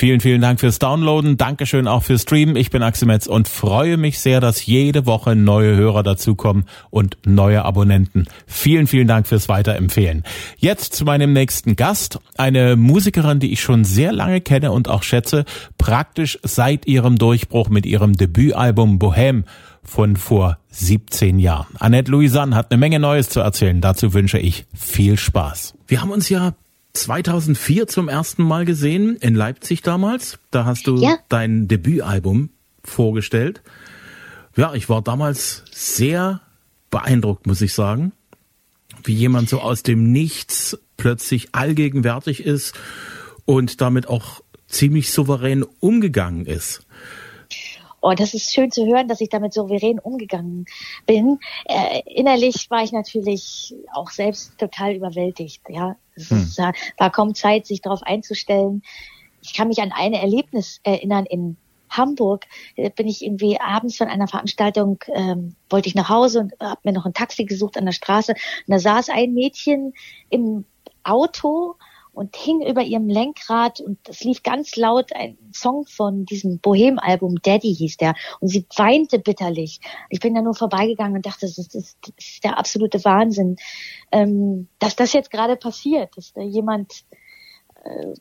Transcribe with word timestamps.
Vielen, 0.00 0.20
vielen 0.20 0.40
Dank 0.40 0.60
fürs 0.60 0.78
Downloaden. 0.78 1.36
Dankeschön 1.36 1.86
auch 1.86 2.04
fürs 2.04 2.22
Streamen. 2.22 2.56
Ich 2.56 2.70
bin 2.70 2.82
Axel 2.82 3.06
Metz 3.06 3.26
und 3.26 3.48
freue 3.48 3.98
mich 3.98 4.18
sehr, 4.18 4.40
dass 4.40 4.64
jede 4.64 5.04
Woche 5.04 5.36
neue 5.36 5.76
Hörer 5.76 6.02
dazukommen 6.02 6.64
und 6.88 7.18
neue 7.26 7.66
Abonnenten. 7.66 8.24
Vielen, 8.46 8.86
vielen 8.86 9.08
Dank 9.08 9.26
fürs 9.26 9.50
Weiterempfehlen. 9.50 10.24
Jetzt 10.56 10.94
zu 10.94 11.04
meinem 11.04 11.34
nächsten 11.34 11.76
Gast. 11.76 12.18
Eine 12.38 12.76
Musikerin, 12.76 13.40
die 13.40 13.52
ich 13.52 13.60
schon 13.60 13.84
sehr 13.84 14.10
lange 14.10 14.40
kenne 14.40 14.72
und 14.72 14.88
auch 14.88 15.02
schätze. 15.02 15.44
Praktisch 15.76 16.38
seit 16.44 16.86
ihrem 16.86 17.16
Durchbruch 17.16 17.68
mit 17.68 17.84
ihrem 17.84 18.14
Debütalbum 18.14 18.98
Bohème 18.98 19.44
von 19.82 20.16
vor 20.16 20.56
17 20.70 21.38
Jahren. 21.38 21.76
Annette 21.78 22.10
Louisanne 22.10 22.56
hat 22.56 22.70
eine 22.70 22.78
Menge 22.78 23.00
Neues 23.00 23.28
zu 23.28 23.40
erzählen. 23.40 23.82
Dazu 23.82 24.14
wünsche 24.14 24.38
ich 24.38 24.64
viel 24.72 25.18
Spaß. 25.18 25.74
Wir 25.86 26.00
haben 26.00 26.10
uns 26.10 26.30
ja 26.30 26.54
2004 26.92 27.86
zum 27.86 28.08
ersten 28.08 28.42
Mal 28.42 28.64
gesehen, 28.64 29.16
in 29.16 29.34
Leipzig 29.34 29.82
damals. 29.82 30.38
Da 30.50 30.64
hast 30.64 30.86
du 30.86 30.96
ja. 30.96 31.18
dein 31.28 31.68
Debütalbum 31.68 32.50
vorgestellt. 32.84 33.62
Ja, 34.56 34.74
ich 34.74 34.88
war 34.88 35.02
damals 35.02 35.64
sehr 35.70 36.40
beeindruckt, 36.90 37.46
muss 37.46 37.60
ich 37.60 37.72
sagen, 37.72 38.12
wie 39.04 39.14
jemand 39.14 39.48
so 39.48 39.60
aus 39.60 39.82
dem 39.82 40.10
Nichts 40.10 40.78
plötzlich 40.96 41.54
allgegenwärtig 41.54 42.44
ist 42.44 42.74
und 43.44 43.80
damit 43.80 44.08
auch 44.08 44.42
ziemlich 44.66 45.10
souverän 45.10 45.64
umgegangen 45.80 46.46
ist. 46.46 46.86
Oh, 48.00 48.12
das 48.12 48.34
ist 48.34 48.52
schön 48.52 48.70
zu 48.70 48.86
hören, 48.86 49.08
dass 49.08 49.20
ich 49.20 49.28
damit 49.28 49.52
souverän 49.52 49.98
umgegangen 49.98 50.66
bin. 51.06 51.38
Äh, 51.66 52.00
innerlich 52.06 52.70
war 52.70 52.82
ich 52.82 52.92
natürlich 52.92 53.74
auch 53.92 54.10
selbst 54.10 54.58
total 54.58 54.94
überwältigt. 54.94 55.62
Ja, 55.68 55.96
es 56.14 56.30
hm. 56.30 56.72
war 56.98 57.10
kaum 57.10 57.34
Zeit, 57.34 57.66
sich 57.66 57.82
darauf 57.82 58.02
einzustellen. 58.02 58.82
Ich 59.42 59.54
kann 59.54 59.68
mich 59.68 59.80
an 59.80 59.92
ein 59.92 60.12
Erlebnis 60.14 60.80
erinnern 60.82 61.26
in 61.26 61.56
Hamburg 61.90 62.46
äh, 62.76 62.90
bin 62.90 63.08
ich 63.08 63.22
irgendwie 63.22 63.60
abends 63.60 63.96
von 63.96 64.08
einer 64.08 64.28
Veranstaltung, 64.28 65.02
ähm, 65.08 65.56
wollte 65.68 65.88
ich 65.88 65.94
nach 65.94 66.08
Hause 66.08 66.40
und 66.40 66.52
habe 66.60 66.80
mir 66.84 66.92
noch 66.92 67.04
ein 67.04 67.14
Taxi 67.14 67.44
gesucht 67.44 67.76
an 67.76 67.84
der 67.84 67.92
Straße. 67.92 68.32
Und 68.32 68.72
da 68.72 68.78
saß 68.78 69.10
ein 69.10 69.34
Mädchen 69.34 69.92
im 70.30 70.64
Auto 71.02 71.74
und 72.20 72.36
hing 72.36 72.60
über 72.60 72.82
ihrem 72.82 73.08
Lenkrad 73.08 73.80
und 73.80 73.98
es 74.06 74.22
lief 74.24 74.42
ganz 74.42 74.76
laut 74.76 75.10
ein 75.14 75.38
Song 75.54 75.86
von 75.86 76.26
diesem 76.26 76.58
Bohem-Album, 76.58 77.36
Daddy 77.40 77.74
hieß 77.74 77.96
der, 77.96 78.14
und 78.40 78.48
sie 78.48 78.66
weinte 78.76 79.18
bitterlich. 79.18 79.80
Ich 80.10 80.20
bin 80.20 80.34
da 80.34 80.42
nur 80.42 80.54
vorbeigegangen 80.54 81.16
und 81.16 81.24
dachte, 81.24 81.46
das 81.46 81.56
ist, 81.56 81.74
das 81.74 81.96
ist 82.18 82.44
der 82.44 82.58
absolute 82.58 83.02
Wahnsinn, 83.06 83.56
ähm, 84.12 84.68
dass 84.78 84.96
das 84.96 85.14
jetzt 85.14 85.30
gerade 85.30 85.56
passiert, 85.56 86.14
dass 86.14 86.34
da 86.34 86.42
jemand 86.42 86.92
äh, 87.84 88.12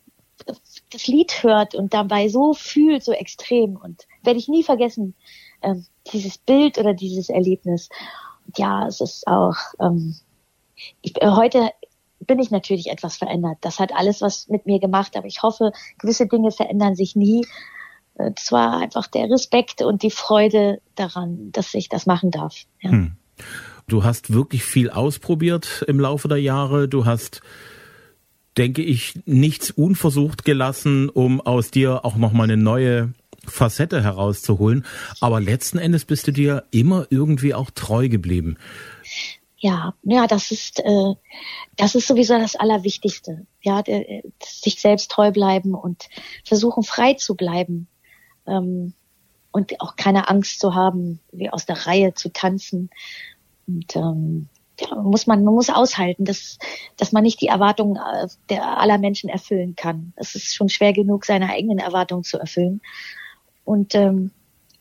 das 0.46 1.08
Lied 1.08 1.44
hört 1.44 1.76
und 1.76 1.94
dabei 1.94 2.30
so 2.30 2.54
fühlt, 2.54 3.04
so 3.04 3.12
extrem 3.12 3.76
und 3.76 4.08
werde 4.24 4.40
ich 4.40 4.48
nie 4.48 4.64
vergessen, 4.64 5.14
äh, 5.60 5.76
dieses 6.14 6.38
Bild 6.38 6.78
oder 6.78 6.94
dieses 6.94 7.28
Erlebnis. 7.28 7.90
Und 8.48 8.58
ja, 8.58 8.88
es 8.88 9.02
ist 9.02 9.28
auch 9.28 9.58
ähm, 9.82 10.16
ich, 11.02 11.22
äh, 11.22 11.28
heute 11.28 11.72
bin 12.20 12.40
ich 12.40 12.52
natürlich 12.52 12.88
etwas 12.88 13.18
verändert. 13.18 13.58
Das 13.62 13.80
hat 13.80 13.94
alles 13.94 14.22
was 14.22 14.48
mit 14.50 14.66
mir 14.66 14.80
gemacht, 14.80 15.16
aber 15.16 15.28
ich 15.28 15.42
hoffe, 15.42 15.72
gewisse 15.98 16.28
Dinge 16.28 16.52
verändern 16.52 16.96
sich 16.96 17.16
nie. 17.16 17.46
Es 18.16 18.52
war 18.52 18.80
einfach 18.80 19.08
der 19.08 19.30
Respekt 19.30 19.82
und 19.82 20.04
die 20.04 20.12
Freude 20.12 20.82
daran, 20.96 21.52
dass 21.52 21.74
ich 21.74 21.88
das 21.88 22.06
machen 22.06 22.32
darf. 22.32 22.56
Ja. 22.82 22.92
Hm. 22.92 23.12
Du 23.88 24.04
hast 24.04 24.32
wirklich 24.32 24.64
viel 24.64 24.90
ausprobiert 24.90 25.84
im 25.88 26.00
Laufe 26.00 26.28
der 26.28 26.38
Jahre. 26.38 26.88
Du 26.88 27.06
hast, 27.06 27.42
denke 28.58 28.84
ich, 28.84 29.20
nichts 29.26 29.72
unversucht 29.72 30.46
gelassen, 30.46 31.10
um 31.10 31.42
aus 31.42 31.72
dir 31.72 32.06
auch 32.06 32.16
nochmal 32.16 32.52
eine 32.52 32.62
neue 32.62 33.14
Facette 33.46 34.04
herauszuholen. 34.04 34.86
Aber 35.22 35.42
letzten 35.42 35.80
Endes 35.80 36.06
bist 36.06 36.28
du 36.28 36.32
dir 36.32 36.66
immer 36.70 37.08
irgendwie 37.10 37.54
auch 37.54 37.72
treu 37.72 38.10
geblieben. 38.10 38.58
Ja, 39.62 39.94
ja, 40.04 40.26
das 40.26 40.52
ist 40.52 40.80
äh, 40.80 41.14
das 41.76 41.94
ist 41.96 42.08
sowieso 42.08 42.38
das 42.38 42.56
Allerwichtigste. 42.56 43.46
Ja, 43.62 43.84
sich 44.42 44.80
selbst 44.80 45.12
treu 45.12 45.32
bleiben 45.32 45.76
und 45.76 46.08
versuchen 46.46 46.84
frei 46.84 47.16
zu 47.16 47.36
bleiben 47.36 47.88
ähm, 48.48 48.94
und 49.52 49.82
auch 49.82 49.98
keine 49.98 50.30
Angst 50.30 50.62
zu 50.62 50.76
haben, 50.76 51.20
wie 51.34 51.50
aus 51.50 51.66
der 51.66 51.88
Reihe 51.88 52.14
zu 52.14 52.32
tanzen. 52.32 52.90
Und 53.68 53.96
ähm, 53.98 54.48
ja, 54.80 54.96
muss 54.96 55.28
man, 55.28 55.44
man 55.44 55.54
muss 55.54 55.70
aushalten, 55.70 56.24
dass, 56.24 56.58
dass 56.96 57.12
man 57.12 57.24
nicht 57.24 57.42
die 57.42 57.48
Erwartungen 57.48 57.98
äh, 57.98 58.28
der 58.50 58.78
aller 58.78 58.98
Menschen 58.98 59.30
erfüllen 59.30 59.76
kann. 59.76 60.14
Es 60.16 60.36
ist 60.36 60.56
schon 60.56 60.70
schwer 60.70 60.94
genug, 60.94 61.26
seine 61.26 61.50
eigenen 61.50 61.80
Erwartungen 61.80 62.24
zu 62.24 62.40
erfüllen. 62.40 62.82
Und 63.66 63.94
ähm, 63.94 64.32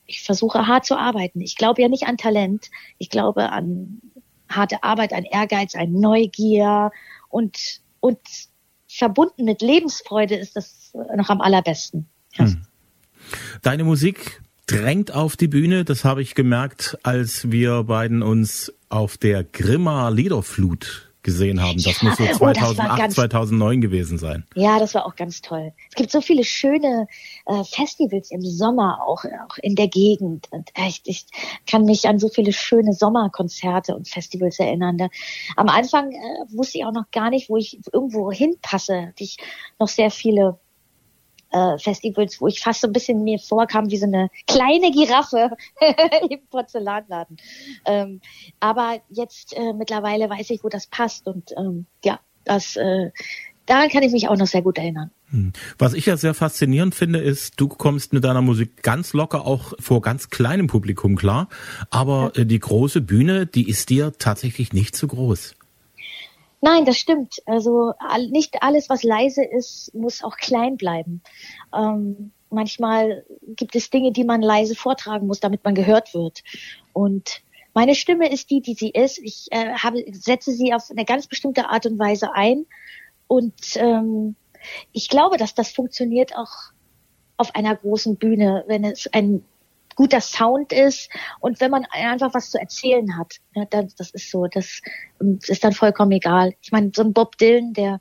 ich 0.06 0.22
versuche 0.22 0.68
hart 0.68 0.86
zu 0.86 0.96
arbeiten. 0.96 1.40
Ich 1.40 1.56
glaube 1.56 1.82
ja 1.82 1.88
nicht 1.88 2.06
an 2.06 2.16
Talent. 2.16 2.70
Ich 2.98 3.10
glaube 3.10 3.50
an 3.50 4.00
harte 4.48 4.82
Arbeit, 4.82 5.12
ein 5.12 5.24
Ehrgeiz, 5.24 5.74
ein 5.74 5.92
Neugier 5.92 6.90
und, 7.28 7.80
und 8.00 8.18
verbunden 8.88 9.44
mit 9.44 9.62
Lebensfreude 9.62 10.34
ist 10.34 10.56
das 10.56 10.92
noch 11.16 11.28
am 11.28 11.40
allerbesten. 11.40 12.06
Hm. 12.34 12.62
Deine 13.62 13.84
Musik 13.84 14.40
drängt 14.66 15.12
auf 15.12 15.36
die 15.36 15.48
Bühne, 15.48 15.84
das 15.84 16.04
habe 16.04 16.22
ich 16.22 16.34
gemerkt, 16.34 16.98
als 17.02 17.50
wir 17.50 17.84
beiden 17.84 18.22
uns 18.22 18.72
auf 18.88 19.16
der 19.16 19.44
Grimma 19.44 20.08
Liederflut 20.08 21.07
gesehen 21.28 21.60
haben. 21.60 21.82
Das 21.82 22.00
ja, 22.00 22.08
muss 22.08 22.16
so 22.16 22.26
2008, 22.26 23.02
oh, 23.02 23.08
2009 23.08 23.80
gewesen 23.80 24.18
sein. 24.18 24.44
Ja, 24.54 24.78
das 24.78 24.94
war 24.94 25.04
auch 25.04 25.14
ganz 25.14 25.42
toll. 25.42 25.72
Es 25.90 25.94
gibt 25.94 26.10
so 26.10 26.20
viele 26.20 26.42
schöne 26.42 27.06
äh, 27.46 27.64
Festivals 27.64 28.30
im 28.30 28.40
Sommer 28.42 29.00
auch, 29.06 29.24
auch 29.24 29.58
in 29.58 29.74
der 29.74 29.88
Gegend. 29.88 30.46
Und 30.50 30.70
echt, 30.74 31.06
ich 31.06 31.26
kann 31.66 31.84
mich 31.84 32.08
an 32.08 32.18
so 32.18 32.28
viele 32.28 32.52
schöne 32.52 32.94
Sommerkonzerte 32.94 33.94
und 33.94 34.08
Festivals 34.08 34.58
erinnern. 34.58 34.96
Da, 34.96 35.08
am 35.56 35.68
Anfang 35.68 36.12
äh, 36.12 36.16
wusste 36.56 36.78
ich 36.78 36.84
auch 36.86 36.92
noch 36.92 37.10
gar 37.10 37.28
nicht, 37.30 37.50
wo 37.50 37.56
ich 37.58 37.78
irgendwo 37.92 38.32
hinpasse. 38.32 39.12
Ich 39.18 39.36
noch 39.78 39.88
sehr 39.88 40.10
viele 40.10 40.58
äh, 41.50 41.78
Festivals, 41.78 42.40
wo 42.40 42.46
ich 42.46 42.60
fast 42.60 42.80
so 42.80 42.86
ein 42.86 42.92
bisschen 42.92 43.24
mir 43.24 43.38
vorkam 43.38 43.90
wie 43.90 43.96
so 43.96 44.06
eine 44.06 44.28
kleine 44.46 44.90
Giraffe 44.90 45.50
im 46.30 46.40
Porzellanladen. 46.50 47.36
Ähm, 47.84 48.20
aber 48.60 49.00
jetzt 49.08 49.56
äh, 49.56 49.72
mittlerweile 49.72 50.28
weiß 50.28 50.50
ich, 50.50 50.64
wo 50.64 50.68
das 50.68 50.86
passt 50.86 51.26
und 51.26 51.52
ähm, 51.56 51.86
ja, 52.04 52.20
das 52.44 52.76
äh, 52.76 53.10
daran 53.66 53.88
kann 53.88 54.02
ich 54.02 54.12
mich 54.12 54.28
auch 54.28 54.36
noch 54.36 54.46
sehr 54.46 54.62
gut 54.62 54.78
erinnern. 54.78 55.10
Hm. 55.30 55.52
Was 55.78 55.92
ich 55.92 56.06
ja 56.06 56.16
sehr 56.16 56.32
faszinierend 56.32 56.94
finde, 56.94 57.18
ist, 57.18 57.60
du 57.60 57.68
kommst 57.68 58.12
mit 58.12 58.24
deiner 58.24 58.40
Musik 58.40 58.82
ganz 58.82 59.12
locker 59.12 59.46
auch 59.46 59.74
vor 59.78 60.00
ganz 60.00 60.30
kleinem 60.30 60.66
Publikum 60.66 61.16
klar, 61.16 61.48
aber 61.90 62.32
ja. 62.34 62.42
Äh, 62.42 62.46
die 62.46 62.58
große 62.58 63.00
Bühne, 63.02 63.46
die 63.46 63.68
ist 63.68 63.90
dir 63.90 64.12
tatsächlich 64.18 64.72
nicht 64.72 64.96
zu 64.96 65.06
groß. 65.06 65.54
Nein, 66.60 66.84
das 66.84 66.98
stimmt. 66.98 67.40
Also 67.46 67.92
nicht 68.30 68.62
alles, 68.62 68.88
was 68.88 69.02
leise 69.02 69.44
ist, 69.44 69.94
muss 69.94 70.24
auch 70.24 70.36
klein 70.36 70.76
bleiben. 70.76 71.22
Ähm, 71.74 72.32
manchmal 72.50 73.24
gibt 73.46 73.76
es 73.76 73.90
Dinge, 73.90 74.12
die 74.12 74.24
man 74.24 74.42
leise 74.42 74.74
vortragen 74.74 75.26
muss, 75.26 75.40
damit 75.40 75.64
man 75.64 75.74
gehört 75.74 76.14
wird. 76.14 76.42
Und 76.92 77.42
meine 77.74 77.94
Stimme 77.94 78.30
ist 78.32 78.50
die, 78.50 78.60
die 78.60 78.74
sie 78.74 78.90
ist. 78.90 79.18
Ich 79.18 79.46
äh, 79.50 79.74
habe, 79.74 80.04
setze 80.12 80.52
sie 80.52 80.74
auf 80.74 80.90
eine 80.90 81.04
ganz 81.04 81.28
bestimmte 81.28 81.68
Art 81.68 81.86
und 81.86 81.98
Weise 81.98 82.32
ein. 82.34 82.66
Und 83.28 83.76
ähm, 83.76 84.34
ich 84.92 85.08
glaube, 85.08 85.36
dass 85.36 85.54
das 85.54 85.70
funktioniert 85.70 86.36
auch 86.36 86.72
auf 87.36 87.54
einer 87.54 87.76
großen 87.76 88.16
Bühne, 88.16 88.64
wenn 88.66 88.84
es 88.84 89.06
ein 89.12 89.44
guter 89.98 90.20
Sound 90.20 90.72
ist 90.72 91.10
und 91.40 91.60
wenn 91.60 91.72
man 91.72 91.84
einfach 91.90 92.32
was 92.32 92.50
zu 92.50 92.58
erzählen 92.60 93.18
hat. 93.18 93.38
Ja, 93.52 93.64
dann, 93.64 93.92
das 93.98 94.12
ist 94.12 94.30
so, 94.30 94.46
das 94.46 94.80
ähm, 95.20 95.40
ist 95.48 95.64
dann 95.64 95.72
vollkommen 95.72 96.12
egal. 96.12 96.54
Ich 96.62 96.70
meine, 96.70 96.92
so 96.94 97.02
ein 97.02 97.12
Bob 97.12 97.36
Dylan, 97.36 97.72
der, 97.72 98.00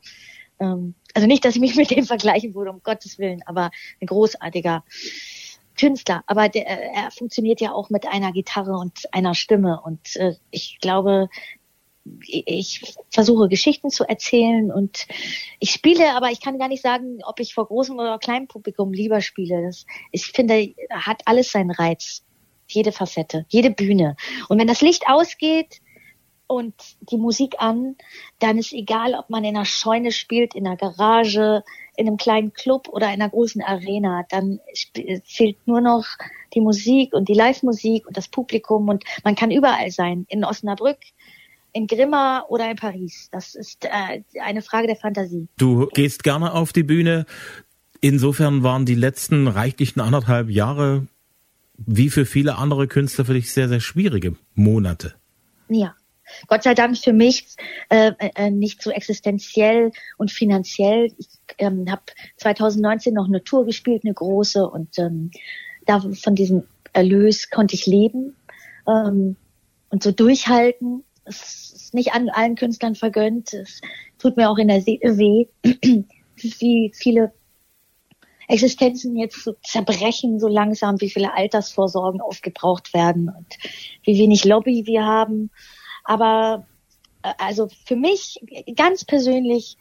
ähm, 0.59 0.93
also 1.15 1.27
nicht, 1.27 1.43
dass 1.43 1.55
ich 1.55 1.61
mich 1.61 1.75
mit 1.75 1.89
dem 1.89 2.05
vergleichen 2.13 2.53
würde, 2.53 2.69
um 2.69 2.83
Gottes 2.83 3.17
Willen, 3.17 3.41
aber 3.47 3.71
ein 3.99 4.05
großartiger 4.05 4.83
Künstler. 5.75 6.23
Aber 6.27 6.49
der, 6.49 6.67
er 6.67 7.09
funktioniert 7.09 7.61
ja 7.61 7.71
auch 7.71 7.89
mit 7.89 8.07
einer 8.07 8.31
Gitarre 8.31 8.77
und 8.77 9.11
einer 9.11 9.33
Stimme. 9.33 9.81
Und 9.81 10.15
äh, 10.17 10.35
ich 10.51 10.77
glaube, 10.79 11.29
ich 12.25 12.95
versuche 13.09 13.47
Geschichten 13.47 13.89
zu 13.89 14.03
erzählen 14.07 14.71
und 14.71 15.07
ich 15.59 15.71
spiele, 15.71 16.15
aber 16.15 16.31
ich 16.31 16.41
kann 16.41 16.59
gar 16.59 16.67
nicht 16.67 16.83
sagen, 16.83 17.19
ob 17.23 17.39
ich 17.39 17.53
vor 17.53 17.67
großem 17.67 17.97
oder 17.97 18.17
kleinem 18.19 18.47
Publikum 18.47 18.93
lieber 18.93 19.21
spiele. 19.21 19.63
Das, 19.63 19.85
ich 20.11 20.25
finde, 20.27 20.73
hat 20.89 21.21
alles 21.25 21.51
seinen 21.51 21.71
Reiz. 21.71 22.23
Jede 22.69 22.91
Facette, 22.91 23.45
jede 23.47 23.71
Bühne. 23.71 24.17
Und 24.49 24.59
wenn 24.59 24.67
das 24.67 24.81
Licht 24.81 25.03
ausgeht 25.07 25.79
und 26.47 26.73
die 26.99 27.17
Musik 27.17 27.55
an, 27.59 27.95
dann 28.39 28.57
ist 28.57 28.73
egal, 28.73 29.13
ob 29.13 29.29
man 29.29 29.43
in 29.45 29.55
einer 29.55 29.65
Scheune 29.65 30.11
spielt, 30.11 30.53
in 30.53 30.67
einer 30.67 30.75
Garage, 30.75 31.63
in 31.97 32.07
einem 32.07 32.17
kleinen 32.17 32.53
Club 32.53 32.87
oder 32.89 33.07
in 33.07 33.21
einer 33.21 33.29
großen 33.29 33.61
Arena. 33.61 34.23
Dann 34.29 34.59
fehlt 35.25 35.57
nur 35.65 35.81
noch 35.81 36.05
die 36.53 36.61
Musik 36.61 37.13
und 37.13 37.27
die 37.27 37.33
Live-Musik 37.33 38.07
und 38.07 38.15
das 38.15 38.27
Publikum 38.29 38.87
und 38.87 39.03
man 39.23 39.35
kann 39.35 39.51
überall 39.51 39.91
sein. 39.91 40.25
In 40.29 40.45
Osnabrück, 40.45 40.99
in 41.77 41.87
Grimma 41.87 42.45
oder 42.49 42.69
in 42.69 42.75
Paris. 42.75 43.29
Das 43.31 43.55
ist 43.55 43.85
äh, 43.85 44.23
eine 44.41 44.61
Frage 44.61 44.87
der 44.87 44.95
Fantasie. 44.95 45.47
Du 45.57 45.87
gehst 45.93 46.23
gerne 46.23 46.53
auf 46.53 46.73
die 46.73 46.83
Bühne. 46.83 47.25
Insofern 48.01 48.63
waren 48.63 48.85
die 48.85 48.95
letzten 48.95 49.47
reichlichen 49.47 50.01
anderthalb 50.01 50.49
Jahre 50.49 51.07
wie 51.77 52.09
für 52.09 52.25
viele 52.25 52.57
andere 52.57 52.87
Künstler 52.87 53.25
für 53.25 53.35
dich 53.35 53.53
sehr, 53.53 53.69
sehr 53.69 53.79
schwierige 53.79 54.35
Monate. 54.55 55.13
Ja. 55.69 55.95
Gott 56.47 56.63
sei 56.63 56.73
Dank 56.73 56.97
für 56.97 57.13
mich 57.13 57.55
äh, 57.89 58.11
äh, 58.19 58.49
nicht 58.49 58.81
so 58.81 58.89
existenziell 58.89 59.91
und 60.17 60.29
finanziell. 60.29 61.13
Ich 61.17 61.27
ähm, 61.57 61.89
habe 61.89 62.01
2019 62.37 63.13
noch 63.13 63.27
eine 63.27 63.43
Tour 63.43 63.65
gespielt, 63.65 64.01
eine 64.03 64.13
große, 64.13 64.67
und 64.67 64.99
ähm, 64.99 65.31
da 65.85 66.01
von 66.01 66.35
diesem 66.35 66.63
Erlös 66.91 67.49
konnte 67.49 67.75
ich 67.75 67.85
leben 67.85 68.35
ähm, 68.87 69.37
und 69.89 70.03
so 70.03 70.11
durchhalten. 70.11 71.03
Es 71.27 71.73
ist 71.73 71.93
nicht 71.93 72.13
an 72.13 72.29
allen 72.29 72.55
Künstlern 72.55 72.95
vergönnt. 72.95 73.53
Es 73.53 73.81
tut 74.17 74.37
mir 74.37 74.49
auch 74.49 74.57
in 74.57 74.67
der 74.67 74.81
Seele 74.81 75.17
weh, 75.17 75.45
wie 76.35 76.91
viele 76.95 77.33
Existenzen 78.47 79.17
jetzt 79.17 79.43
so 79.43 79.55
zerbrechen 79.63 80.39
so 80.39 80.47
langsam, 80.47 81.01
wie 81.01 81.09
viele 81.09 81.33
Altersvorsorgen 81.33 82.21
aufgebraucht 82.21 82.93
werden 82.93 83.29
und 83.29 83.57
wie 84.03 84.17
wenig 84.17 84.45
Lobby 84.45 84.85
wir 84.85 85.05
haben. 85.05 85.51
Aber 86.05 86.65
äh, 87.23 87.33
also 87.37 87.67
für 87.85 87.97
mich 87.97 88.39
ganz 88.75 89.03
persönlich 89.03 89.77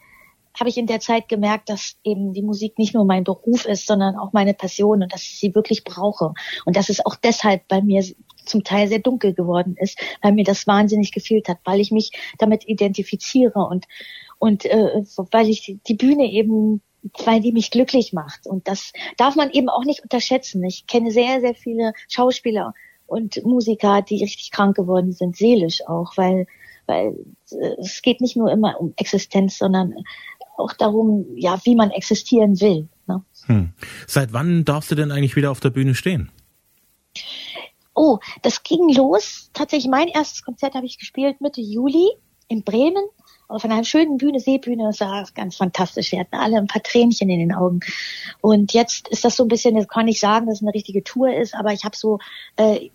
habe 0.59 0.69
ich 0.69 0.77
in 0.77 0.87
der 0.87 0.99
Zeit 0.99 1.29
gemerkt, 1.29 1.69
dass 1.69 1.97
eben 2.03 2.33
die 2.33 2.41
Musik 2.41 2.77
nicht 2.79 2.93
nur 2.93 3.05
mein 3.05 3.23
Beruf 3.23 3.65
ist, 3.65 3.85
sondern 3.85 4.17
auch 4.17 4.33
meine 4.33 4.53
Passion 4.53 5.03
und 5.03 5.13
dass 5.13 5.21
ich 5.21 5.39
sie 5.39 5.55
wirklich 5.55 5.83
brauche. 5.83 6.33
Und 6.65 6.75
dass 6.75 6.89
es 6.89 7.05
auch 7.05 7.15
deshalb 7.15 7.67
bei 7.67 7.81
mir 7.81 8.03
zum 8.47 8.63
Teil 8.63 8.87
sehr 8.87 8.99
dunkel 8.99 9.33
geworden 9.33 9.75
ist, 9.77 9.99
weil 10.21 10.33
mir 10.33 10.43
das 10.43 10.67
wahnsinnig 10.67 11.11
gefehlt 11.11 11.47
hat, 11.47 11.59
weil 11.63 11.79
ich 11.79 11.91
mich 11.91 12.11
damit 12.37 12.67
identifiziere 12.67 13.59
und 13.59 13.85
und 14.39 14.65
äh, 14.65 15.01
weil 15.31 15.49
ich 15.49 15.77
die 15.87 15.95
Bühne 15.95 16.31
eben 16.31 16.81
weil 17.25 17.41
die 17.41 17.51
mich 17.51 17.71
glücklich 17.71 18.13
macht. 18.13 18.47
Und 18.47 18.67
das 18.67 18.91
darf 19.17 19.35
man 19.35 19.51
eben 19.51 19.69
auch 19.69 19.85
nicht 19.85 20.01
unterschätzen. 20.01 20.63
Ich 20.63 20.87
kenne 20.87 21.11
sehr, 21.11 21.39
sehr 21.41 21.55
viele 21.55 21.93
Schauspieler 22.09 22.73
und 23.05 23.43
Musiker, 23.45 24.01
die 24.01 24.21
richtig 24.21 24.51
krank 24.51 24.75
geworden 24.75 25.13
sind, 25.13 25.37
seelisch 25.37 25.81
auch, 25.87 26.17
weil, 26.17 26.45
weil 26.85 27.15
es 27.79 28.01
geht 28.01 28.21
nicht 28.21 28.35
nur 28.35 28.51
immer 28.51 28.79
um 28.79 28.93
Existenz, 28.97 29.57
sondern 29.57 29.93
auch 30.57 30.73
darum, 30.73 31.25
ja, 31.35 31.59
wie 31.63 31.75
man 31.75 31.91
existieren 31.91 32.59
will. 32.59 32.89
Ne? 33.07 33.23
Hm. 33.45 33.73
Seit 34.07 34.33
wann 34.33 34.65
darfst 34.65 34.91
du 34.91 34.95
denn 34.95 35.11
eigentlich 35.11 35.35
wieder 35.35 35.51
auf 35.51 35.59
der 35.59 35.69
Bühne 35.69 35.95
stehen? 35.95 36.31
Oh, 37.97 38.19
das 38.43 38.61
ging 38.61 38.93
los. 38.93 39.49
Tatsächlich 39.53 39.89
mein 39.89 40.07
erstes 40.07 40.43
Konzert 40.43 40.75
habe 40.75 40.85
ich 40.85 40.99
gespielt 40.99 41.41
Mitte 41.41 41.61
Juli 41.61 42.07
in 42.47 42.63
Bremen 42.63 43.03
auf 43.47 43.63
einer 43.63 43.83
schönen 43.83 44.17
Bühne, 44.17 44.39
Seebühne, 44.39 44.83
das 44.83 44.99
war 44.99 45.25
ganz 45.33 45.55
fantastisch. 45.55 46.11
Wir 46.11 46.19
hatten 46.19 46.35
alle 46.35 46.57
ein 46.57 46.67
paar 46.67 46.83
Tränchen 46.83 47.29
in 47.29 47.39
den 47.39 47.53
Augen. 47.53 47.79
Und 48.41 48.73
jetzt 48.73 49.07
ist 49.07 49.23
das 49.25 49.37
so 49.37 49.45
ein 49.45 49.47
bisschen, 49.47 49.75
das 49.75 49.87
kann 49.87 50.07
ich 50.07 50.19
sagen, 50.19 50.45
dass 50.45 50.57
es 50.57 50.61
eine 50.61 50.73
richtige 50.73 51.03
Tour 51.03 51.33
ist, 51.33 51.55
aber 51.55 51.73
ich 51.73 51.85
habe 51.85 51.95
so 51.95 52.19
äh, 52.57 52.89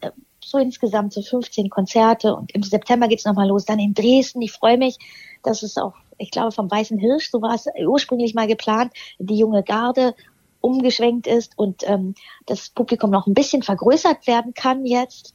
so 0.45 0.59
insgesamt 0.59 1.13
so 1.13 1.23
15 1.23 1.71
Konzerte 1.71 2.35
und 2.35 2.53
im 2.55 2.63
September 2.63 3.09
geht's 3.09 3.25
nochmal 3.25 3.49
los, 3.49 3.65
dann 3.65 3.79
in 3.79 3.95
Dresden. 3.95 4.43
Ich 4.43 4.53
freue 4.53 4.77
mich, 4.77 4.99
dass 5.43 5.63
es 5.63 5.79
auch, 5.79 5.95
ich 6.19 6.31
glaube, 6.31 6.53
vom 6.53 6.71
Weißen 6.71 6.99
Hirsch, 6.99 7.31
so 7.31 7.41
war 7.41 7.55
es 7.55 7.67
ursprünglich 7.87 8.35
mal 8.35 8.47
geplant, 8.47 8.93
die 9.19 9.39
junge 9.39 9.63
Garde 9.63 10.15
umgeschwenkt 10.63 11.27
ist 11.27 11.59
und 11.59 11.83
ähm, 11.87 12.15
das 12.47 12.71
Publikum 12.71 13.11
noch 13.11 13.27
ein 13.27 13.35
bisschen 13.35 13.63
vergrößert 13.63 14.27
werden 14.27 14.55
kann 14.55 14.87
jetzt. 14.87 15.35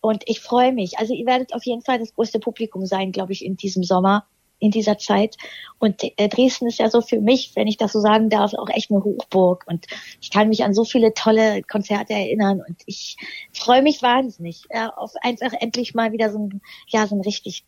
Und 0.00 0.22
ich 0.26 0.40
freue 0.40 0.72
mich. 0.72 0.98
Also 0.98 1.14
ihr 1.14 1.26
werdet 1.26 1.54
auf 1.54 1.64
jeden 1.64 1.82
Fall 1.82 1.98
das 1.98 2.14
größte 2.14 2.38
Publikum 2.38 2.86
sein, 2.86 3.10
glaube 3.10 3.32
ich, 3.32 3.44
in 3.44 3.56
diesem 3.56 3.82
Sommer 3.82 4.26
in 4.58 4.70
dieser 4.70 4.98
Zeit. 4.98 5.36
Und 5.78 6.02
äh, 6.02 6.28
Dresden 6.28 6.66
ist 6.66 6.78
ja 6.78 6.90
so 6.90 7.00
für 7.00 7.20
mich, 7.20 7.52
wenn 7.54 7.66
ich 7.66 7.76
das 7.76 7.92
so 7.92 8.00
sagen 8.00 8.30
darf, 8.30 8.54
auch 8.54 8.68
echt 8.70 8.90
eine 8.90 9.02
Hochburg. 9.02 9.64
Und 9.66 9.86
ich 10.20 10.30
kann 10.30 10.48
mich 10.48 10.64
an 10.64 10.74
so 10.74 10.84
viele 10.84 11.12
tolle 11.14 11.62
Konzerte 11.62 12.14
erinnern. 12.14 12.62
Und 12.66 12.76
ich 12.86 13.16
freue 13.52 13.82
mich 13.82 14.02
wahnsinnig 14.02 14.62
ja, 14.72 14.90
auf 14.90 15.12
einfach 15.20 15.52
endlich 15.60 15.94
mal 15.94 16.12
wieder 16.12 16.30
so 16.30 16.38
ein, 16.38 16.62
ja, 16.88 17.06
so 17.06 17.16
ein 17.16 17.20
richtig 17.20 17.64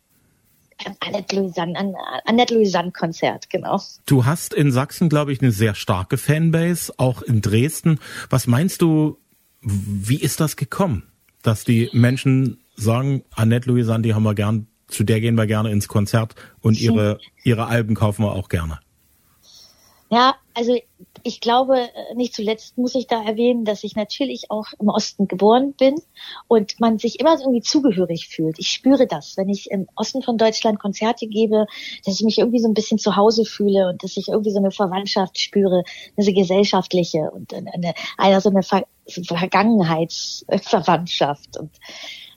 Annette 0.99 1.35
Louisanne, 1.35 1.77
an, 1.77 1.93
Annette 2.25 2.53
Louisanne 2.53 2.91
Konzert, 2.91 3.49
genau. 3.49 3.81
Du 4.05 4.25
hast 4.25 4.53
in 4.53 4.71
Sachsen, 4.71 5.09
glaube 5.09 5.33
ich, 5.33 5.41
eine 5.41 5.51
sehr 5.51 5.75
starke 5.75 6.17
Fanbase, 6.17 6.93
auch 6.97 7.21
in 7.21 7.41
Dresden. 7.41 7.99
Was 8.29 8.47
meinst 8.47 8.81
du, 8.81 9.17
wie 9.61 10.19
ist 10.19 10.39
das 10.39 10.55
gekommen, 10.55 11.03
dass 11.41 11.63
die 11.63 11.89
Menschen 11.93 12.59
sagen, 12.75 13.23
Annette 13.31 13.69
Louisanne, 13.69 14.03
die 14.03 14.13
haben 14.13 14.23
wir 14.23 14.35
gern 14.35 14.67
zu 14.89 15.03
der 15.03 15.21
gehen 15.21 15.35
wir 15.35 15.47
gerne 15.47 15.71
ins 15.71 15.87
Konzert 15.87 16.35
und 16.61 16.79
ihre, 16.79 17.19
ihre 17.43 17.67
Alben 17.67 17.95
kaufen 17.95 18.23
wir 18.23 18.33
auch 18.33 18.49
gerne. 18.49 18.79
Ja, 20.11 20.35
also 20.55 20.75
ich 21.23 21.39
glaube, 21.39 21.79
äh, 21.79 22.15
nicht 22.15 22.33
zuletzt 22.33 22.75
muss 22.77 22.95
ich 22.95 23.05
da 23.05 23.23
erwähnen, 23.23 23.63
dass 23.63 23.83
ich 23.83 23.95
natürlich 23.95 24.49
auch 24.49 24.65
im 24.79 24.89
Osten 24.89 25.27
geboren 25.27 25.73
bin 25.73 26.01
und 26.47 26.79
man 26.79 26.97
sich 26.97 27.19
immer 27.19 27.39
irgendwie 27.39 27.61
zugehörig 27.61 28.27
fühlt. 28.27 28.57
Ich 28.57 28.69
spüre 28.69 29.05
das, 29.05 29.37
wenn 29.37 29.49
ich 29.49 29.69
im 29.69 29.87
Osten 29.95 30.23
von 30.23 30.39
Deutschland 30.39 30.79
Konzerte 30.79 31.27
gebe, 31.27 31.67
dass 32.05 32.19
ich 32.19 32.25
mich 32.25 32.39
irgendwie 32.39 32.57
so 32.59 32.67
ein 32.67 32.73
bisschen 32.73 32.97
zu 32.97 33.15
Hause 33.15 33.45
fühle 33.45 33.89
und 33.89 34.03
dass 34.03 34.17
ich 34.17 34.29
irgendwie 34.29 34.51
so 34.51 34.57
eine 34.57 34.71
Verwandtschaft 34.71 35.39
spüre, 35.39 35.83
eine 36.17 36.33
gesellschaftliche 36.33 37.29
und 37.31 37.53
eine, 37.53 37.93
eine 38.17 38.41
so 38.41 38.49
eine 38.49 38.63
Ver 38.63 38.87
Vergangenheitsverwandtschaft 39.07 41.57
und 41.57 41.71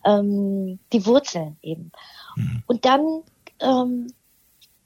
ähm, 0.05 0.79
die 0.93 1.07
Wurzeln 1.07 1.57
eben. 1.63 1.93
Mhm. 2.37 2.63
Und 2.67 2.85
dann, 2.85 3.23
ähm, 3.61 4.09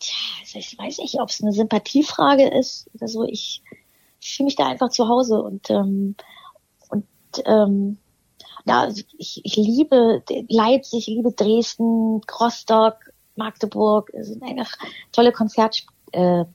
tja, 0.00 0.35
also 0.54 0.58
ich 0.58 0.78
weiß 0.78 0.98
nicht, 0.98 1.20
ob 1.20 1.28
es 1.28 1.42
eine 1.42 1.52
Sympathiefrage 1.52 2.48
ist 2.48 2.88
oder 2.94 3.08
so. 3.08 3.24
Ich, 3.24 3.62
ich 4.20 4.36
fühle 4.36 4.46
mich 4.46 4.56
da 4.56 4.68
einfach 4.68 4.90
zu 4.90 5.08
Hause 5.08 5.42
und 5.42 5.70
ähm, 5.70 6.14
und 6.88 7.04
ähm, 7.44 7.98
ja, 8.64 8.82
also 8.82 9.02
ich, 9.18 9.40
ich 9.44 9.56
liebe 9.56 10.22
Leipzig, 10.48 11.08
ich 11.08 11.14
liebe 11.14 11.32
Dresden, 11.32 12.20
Rostock, 12.40 12.96
Magdeburg. 13.36 14.10
Es 14.12 14.28
sind 14.28 14.42
einfach 14.42 14.72
tolle 15.12 15.32
Konzertstädte. 15.32 15.86
Äh, 16.12 16.48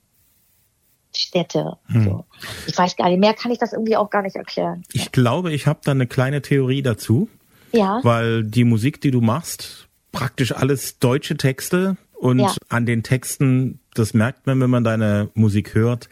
hm. 1.93 2.03
So. 2.03 2.25
Ich 2.67 2.77
weiß 2.77 2.95
gar 2.95 3.09
nicht, 3.09 3.19
mehr 3.19 3.33
kann 3.33 3.51
ich 3.51 3.59
das 3.59 3.73
irgendwie 3.73 3.97
auch 3.97 4.09
gar 4.09 4.21
nicht 4.21 4.35
erklären. 4.35 4.83
Ich 4.93 5.11
glaube, 5.11 5.53
ich 5.53 5.67
habe 5.67 5.79
da 5.83 5.91
eine 5.91 6.07
kleine 6.07 6.41
Theorie 6.41 6.81
dazu. 6.81 7.29
Ja. 7.73 8.01
Weil 8.03 8.43
die 8.43 8.65
Musik, 8.65 8.99
die 8.99 9.11
du 9.11 9.21
machst, 9.21 9.87
praktisch 10.11 10.51
alles 10.51 10.99
deutsche 10.99 11.37
Texte 11.37 11.95
und 12.21 12.39
ja. 12.39 12.53
an 12.69 12.85
den 12.85 13.01
Texten, 13.01 13.79
das 13.95 14.13
merkt 14.13 14.45
man, 14.45 14.61
wenn 14.61 14.69
man 14.69 14.83
deine 14.83 15.31
Musik 15.33 15.73
hört, 15.73 16.07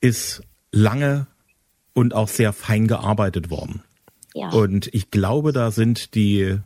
ist 0.00 0.42
lange 0.72 1.28
und 1.92 2.14
auch 2.14 2.26
sehr 2.26 2.52
fein 2.52 2.88
gearbeitet 2.88 3.48
worden. 3.48 3.84
Ja. 4.34 4.48
Und 4.48 4.92
ich 4.92 5.12
glaube, 5.12 5.52
da 5.52 5.70
sind 5.70 6.16
die 6.16 6.58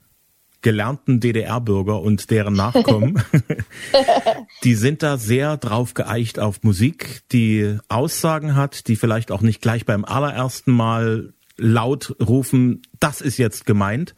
gelernten 0.63 1.21
DDR-Bürger 1.21 2.01
und 2.01 2.31
deren 2.31 2.55
Nachkommen, 2.55 3.23
die 4.65 4.75
sind 4.75 5.03
da 5.03 5.19
sehr 5.19 5.59
drauf 5.59 5.93
geeicht 5.93 6.39
auf 6.39 6.63
Musik, 6.63 7.21
die 7.31 7.77
Aussagen 7.89 8.57
hat, 8.57 8.89
die 8.89 8.97
vielleicht 8.97 9.31
auch 9.31 9.43
nicht 9.43 9.61
gleich 9.61 9.85
beim 9.85 10.07
allerersten 10.07 10.73
Mal 10.73 11.35
laut 11.59 12.17
rufen, 12.19 12.81
das 12.99 13.21
ist 13.21 13.37
jetzt 13.37 13.67
gemeint, 13.67 14.15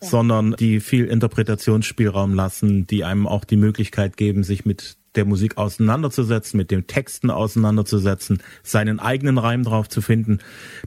ja. 0.00 0.08
sondern 0.08 0.54
die 0.58 0.80
viel 0.80 1.06
Interpretationsspielraum 1.06 2.34
lassen, 2.34 2.86
die 2.86 3.04
einem 3.04 3.26
auch 3.26 3.44
die 3.44 3.56
Möglichkeit 3.56 4.16
geben, 4.16 4.42
sich 4.42 4.64
mit 4.64 4.96
der 5.14 5.24
Musik 5.24 5.58
auseinanderzusetzen, 5.58 6.56
mit 6.56 6.70
den 6.70 6.86
Texten 6.86 7.30
auseinanderzusetzen, 7.30 8.42
seinen 8.62 9.00
eigenen 9.00 9.38
Reim 9.38 9.64
drauf 9.64 9.88
zu 9.88 10.02
finden. 10.02 10.38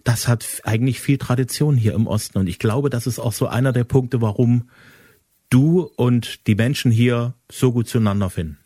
Das 0.03 0.27
hat 0.27 0.45
eigentlich 0.63 1.01
viel 1.01 1.17
Tradition 1.17 1.75
hier 1.75 1.93
im 1.93 2.07
Osten. 2.07 2.37
Und 2.37 2.47
ich 2.47 2.59
glaube, 2.59 2.89
das 2.89 3.07
ist 3.07 3.19
auch 3.19 3.33
so 3.33 3.47
einer 3.47 3.73
der 3.73 3.83
Punkte, 3.83 4.21
warum 4.21 4.69
du 5.49 5.89
und 5.97 6.47
die 6.47 6.55
Menschen 6.55 6.91
hier 6.91 7.33
so 7.51 7.71
gut 7.71 7.87
zueinander 7.87 8.29
finden. 8.29 8.57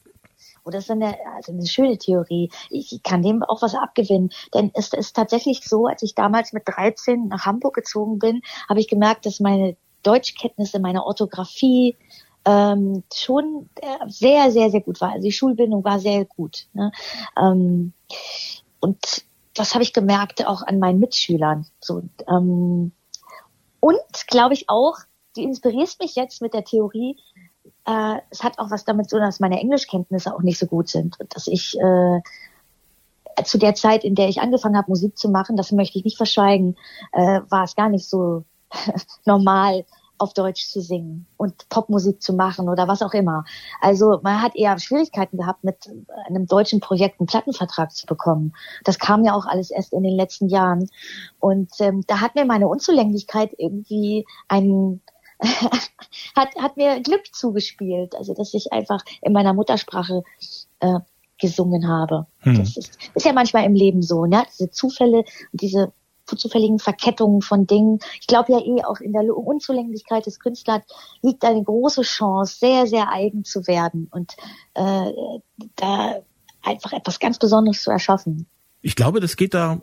Oh, 0.63 0.69
das 0.69 0.83
ist 0.83 0.91
eine, 0.91 1.15
also 1.35 1.53
eine 1.53 1.65
schöne 1.65 1.97
Theorie. 1.97 2.51
Ich 2.69 2.99
kann 3.01 3.21
dem 3.21 3.41
auch 3.41 3.61
was 3.61 3.73
abgewinnen. 3.73 4.31
Denn 4.53 4.69
es 4.73 4.91
ist 4.91 5.15
tatsächlich 5.15 5.61
so, 5.63 5.87
als 5.87 6.03
ich 6.03 6.13
damals 6.13 6.51
mit 6.51 6.63
13 6.65 7.29
nach 7.29 7.45
Hamburg 7.45 7.75
gezogen 7.75 8.19
bin, 8.19 8.41
habe 8.67 8.81
ich 8.81 8.89
gemerkt, 8.89 9.25
dass 9.25 9.39
meine 9.39 9.77
Deutschkenntnisse, 10.07 10.79
meine 10.79 11.05
Orthographie 11.05 11.97
ähm, 12.45 13.03
schon 13.13 13.69
äh, 13.75 14.07
sehr, 14.07 14.51
sehr, 14.51 14.69
sehr 14.69 14.81
gut 14.81 15.01
war. 15.01 15.11
Also 15.11 15.23
die 15.23 15.33
Schulbildung 15.33 15.83
war 15.83 15.99
sehr 15.99 16.23
gut. 16.25 16.67
Ne? 16.73 16.91
Ähm, 17.37 17.93
und 18.79 19.25
das 19.53 19.73
habe 19.73 19.83
ich 19.83 19.91
gemerkt 19.91 20.45
auch 20.47 20.61
an 20.61 20.79
meinen 20.79 20.99
Mitschülern. 20.99 21.65
So, 21.81 22.03
ähm, 22.29 22.91
und 23.79 24.27
glaube 24.27 24.53
ich 24.53 24.69
auch, 24.69 24.97
du 25.35 25.41
inspirierst 25.41 25.99
mich 25.99 26.15
jetzt 26.15 26.41
mit 26.41 26.53
der 26.53 26.63
Theorie, 26.63 27.17
äh, 27.85 28.17
es 28.29 28.43
hat 28.43 28.59
auch 28.59 28.71
was 28.71 28.85
damit 28.85 29.09
zu 29.09 29.17
tun, 29.17 29.25
dass 29.25 29.39
meine 29.39 29.59
Englischkenntnisse 29.59 30.33
auch 30.33 30.41
nicht 30.41 30.59
so 30.59 30.67
gut 30.67 30.87
sind 30.87 31.19
und 31.19 31.35
dass 31.35 31.47
ich 31.47 31.77
äh, 31.79 32.21
zu 33.43 33.57
der 33.57 33.75
Zeit, 33.75 34.03
in 34.03 34.15
der 34.15 34.29
ich 34.29 34.41
angefangen 34.41 34.77
habe, 34.77 34.89
Musik 34.89 35.17
zu 35.17 35.29
machen, 35.29 35.57
das 35.57 35.71
möchte 35.71 35.97
ich 35.97 36.05
nicht 36.05 36.17
verschweigen, 36.17 36.77
äh, 37.11 37.41
war 37.49 37.63
es 37.63 37.75
gar 37.75 37.89
nicht 37.89 38.07
so 38.07 38.43
normal, 39.25 39.85
auf 40.17 40.33
Deutsch 40.33 40.67
zu 40.67 40.81
singen 40.81 41.27
und 41.37 41.69
Popmusik 41.69 42.21
zu 42.21 42.33
machen 42.33 42.69
oder 42.69 42.87
was 42.87 43.01
auch 43.01 43.13
immer. 43.13 43.45
Also 43.81 44.19
man 44.23 44.41
hat 44.41 44.55
eher 44.55 44.77
Schwierigkeiten 44.79 45.37
gehabt, 45.37 45.63
mit 45.63 45.89
einem 46.27 46.47
deutschen 46.47 46.79
Projekt 46.79 47.19
einen 47.19 47.27
Plattenvertrag 47.27 47.91
zu 47.91 48.05
bekommen. 48.05 48.53
Das 48.83 48.99
kam 48.99 49.23
ja 49.23 49.33
auch 49.33 49.45
alles 49.45 49.71
erst 49.71 49.93
in 49.93 50.03
den 50.03 50.15
letzten 50.15 50.49
Jahren. 50.49 50.89
Und 51.39 51.71
ähm, 51.79 52.03
da 52.07 52.21
hat 52.21 52.35
mir 52.35 52.45
meine 52.45 52.67
Unzulänglichkeit 52.67 53.51
irgendwie 53.57 54.25
einen 54.47 55.01
hat, 56.35 56.55
hat 56.55 56.77
mir 56.77 56.99
Glück 57.01 57.33
zugespielt. 57.33 58.15
Also 58.15 58.33
dass 58.33 58.53
ich 58.53 58.71
einfach 58.73 59.03
in 59.21 59.33
meiner 59.33 59.53
Muttersprache 59.53 60.23
äh, 60.79 60.99
gesungen 61.39 61.87
habe. 61.87 62.25
Hm. 62.39 62.57
Das 62.57 62.77
ist, 62.77 62.97
ist 63.13 63.25
ja 63.25 63.33
manchmal 63.33 63.65
im 63.65 63.75
Leben 63.75 64.01
so, 64.01 64.25
ne? 64.25 64.43
Diese 64.53 64.71
Zufälle 64.71 65.17
und 65.17 65.61
diese 65.61 65.91
zufälligen 66.35 66.79
Verkettungen 66.79 67.41
von 67.41 67.67
Dingen. 67.67 67.99
Ich 68.19 68.27
glaube 68.27 68.53
ja 68.53 68.59
eh 68.59 68.83
auch 68.83 68.99
in 68.99 69.13
der 69.13 69.23
Unzulänglichkeit 69.35 70.25
des 70.25 70.39
Künstlers 70.39 70.81
liegt 71.21 71.43
eine 71.45 71.63
große 71.63 72.01
Chance, 72.01 72.57
sehr, 72.59 72.87
sehr 72.87 73.11
eigen 73.11 73.43
zu 73.43 73.67
werden 73.67 74.07
und 74.11 74.33
äh, 74.73 75.11
da 75.75 76.15
einfach 76.63 76.93
etwas 76.93 77.19
ganz 77.19 77.39
Besonderes 77.39 77.81
zu 77.81 77.91
erschaffen. 77.91 78.47
Ich 78.81 78.95
glaube, 78.95 79.19
das 79.19 79.37
geht 79.37 79.53
da 79.53 79.81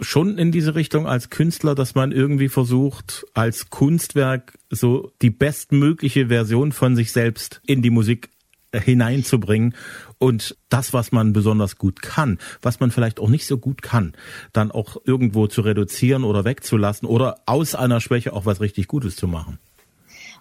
schon 0.00 0.38
in 0.38 0.52
diese 0.52 0.74
Richtung 0.74 1.06
als 1.06 1.30
Künstler, 1.30 1.74
dass 1.74 1.94
man 1.94 2.12
irgendwie 2.12 2.48
versucht, 2.48 3.24
als 3.34 3.70
Kunstwerk 3.70 4.58
so 4.70 5.10
die 5.22 5.30
bestmögliche 5.30 6.28
Version 6.28 6.72
von 6.72 6.96
sich 6.96 7.12
selbst 7.12 7.60
in 7.66 7.82
die 7.82 7.90
Musik 7.90 8.30
hineinzubringen 8.80 9.74
und 10.18 10.56
das, 10.68 10.92
was 10.92 11.12
man 11.12 11.32
besonders 11.32 11.76
gut 11.76 12.02
kann, 12.02 12.38
was 12.62 12.80
man 12.80 12.90
vielleicht 12.90 13.20
auch 13.20 13.28
nicht 13.28 13.46
so 13.46 13.58
gut 13.58 13.82
kann, 13.82 14.14
dann 14.52 14.70
auch 14.70 14.96
irgendwo 15.04 15.46
zu 15.46 15.62
reduzieren 15.62 16.24
oder 16.24 16.44
wegzulassen 16.44 17.08
oder 17.08 17.40
aus 17.46 17.74
einer 17.74 18.00
Schwäche 18.00 18.32
auch 18.32 18.46
was 18.46 18.60
richtig 18.60 18.88
Gutes 18.88 19.16
zu 19.16 19.28
machen. 19.28 19.58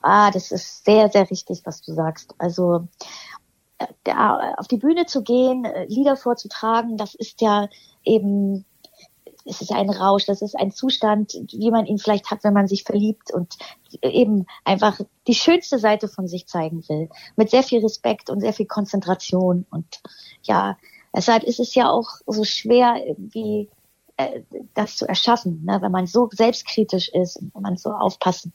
Ah, 0.01 0.30
das 0.32 0.51
ist 0.51 0.86
sehr, 0.86 1.10
sehr 1.10 1.30
richtig, 1.32 1.62
was 1.65 1.82
du 1.82 1.94
sagst. 1.94 2.36
Also 2.38 2.88
äh, 3.80 4.13
auf 4.58 4.68
die 4.68 4.77
Bühne 4.77 5.06
zu 5.06 5.24
gehen, 5.24 5.65
äh, 5.65 5.86
Lieder 5.86 6.15
vorzutragen, 6.15 6.96
das 6.96 7.15
ist 7.15 7.42
ja 7.42 7.68
eben 8.04 8.65
es 9.46 9.62
ist 9.62 9.72
ein 9.72 9.90
Rausch, 9.90 10.25
das 10.25 10.42
ist 10.42 10.56
ein 10.56 10.72
Zustand, 10.72 11.34
wie 11.52 11.70
man 11.72 11.86
ihn 11.86 12.00
vielleicht 12.00 12.32
hat, 12.32 12.44
wenn 12.44 12.54
man 12.54 12.68
sich 12.68 12.84
verliebt 12.84 13.32
und 13.32 13.56
eben 14.02 14.48
einfach 14.64 15.00
die 15.28 15.36
schönste 15.36 15.78
Seite 15.78 16.08
von 16.08 16.28
sich 16.28 16.48
zeigen 16.48 16.88
will. 16.90 17.10
Mit 17.36 17.52
sehr 17.52 17.64
viel 17.64 17.82
Respekt 17.82 18.30
und 18.30 18.42
sehr 18.42 18.54
viel 18.54 18.66
Konzentration. 18.66 19.66
Und 19.70 20.02
ja, 20.44 20.78
deshalb 21.16 21.44
ist 21.44 21.60
es 21.60 21.75
ja 21.75 21.90
auch 21.90 22.10
so 22.25 22.44
schwer, 22.44 22.96
irgendwie 23.06 23.70
äh, 24.18 24.42
das 24.74 24.98
zu 24.98 25.08
erschaffen, 25.08 25.64
ne? 25.64 25.80
wenn 25.82 25.92
man 25.92 26.08
so 26.08 26.30
selbstkritisch 26.32 27.10
ist 27.10 27.38
und 27.38 27.54
wenn 27.54 27.62
man 27.62 27.78
so 27.78 27.92
aufpassen 27.92 28.54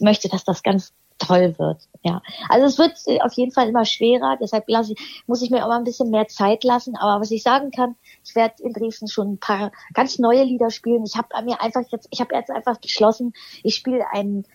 möchte, 0.00 0.28
dass 0.28 0.44
das 0.44 0.62
ganz 0.62 0.94
toll 1.18 1.54
wird. 1.58 1.88
Ja, 2.02 2.22
also 2.48 2.66
es 2.66 2.78
wird 2.78 3.22
auf 3.22 3.32
jeden 3.32 3.52
Fall 3.52 3.68
immer 3.68 3.84
schwerer. 3.84 4.36
Deshalb 4.40 4.64
lasse 4.68 4.92
ich, 4.92 5.22
muss 5.26 5.42
ich 5.42 5.50
mir 5.50 5.64
auch 5.64 5.68
mal 5.68 5.78
ein 5.78 5.84
bisschen 5.84 6.10
mehr 6.10 6.28
Zeit 6.28 6.62
lassen. 6.62 6.96
Aber 6.96 7.20
was 7.20 7.30
ich 7.30 7.42
sagen 7.42 7.70
kann, 7.70 7.96
ich 8.24 8.34
werde 8.34 8.62
in 8.62 8.72
Dresden 8.72 9.08
schon 9.08 9.32
ein 9.32 9.38
paar 9.38 9.72
ganz 9.94 10.18
neue 10.18 10.44
Lieder 10.44 10.70
spielen. 10.70 11.04
Ich 11.04 11.16
habe 11.16 11.28
mir 11.44 11.60
einfach 11.60 11.82
jetzt, 11.90 12.08
ich 12.10 12.20
habe 12.20 12.34
jetzt 12.34 12.50
einfach 12.50 12.78
beschlossen, 12.80 13.32
ich 13.62 13.74
spiele 13.74 14.04
einen 14.12 14.46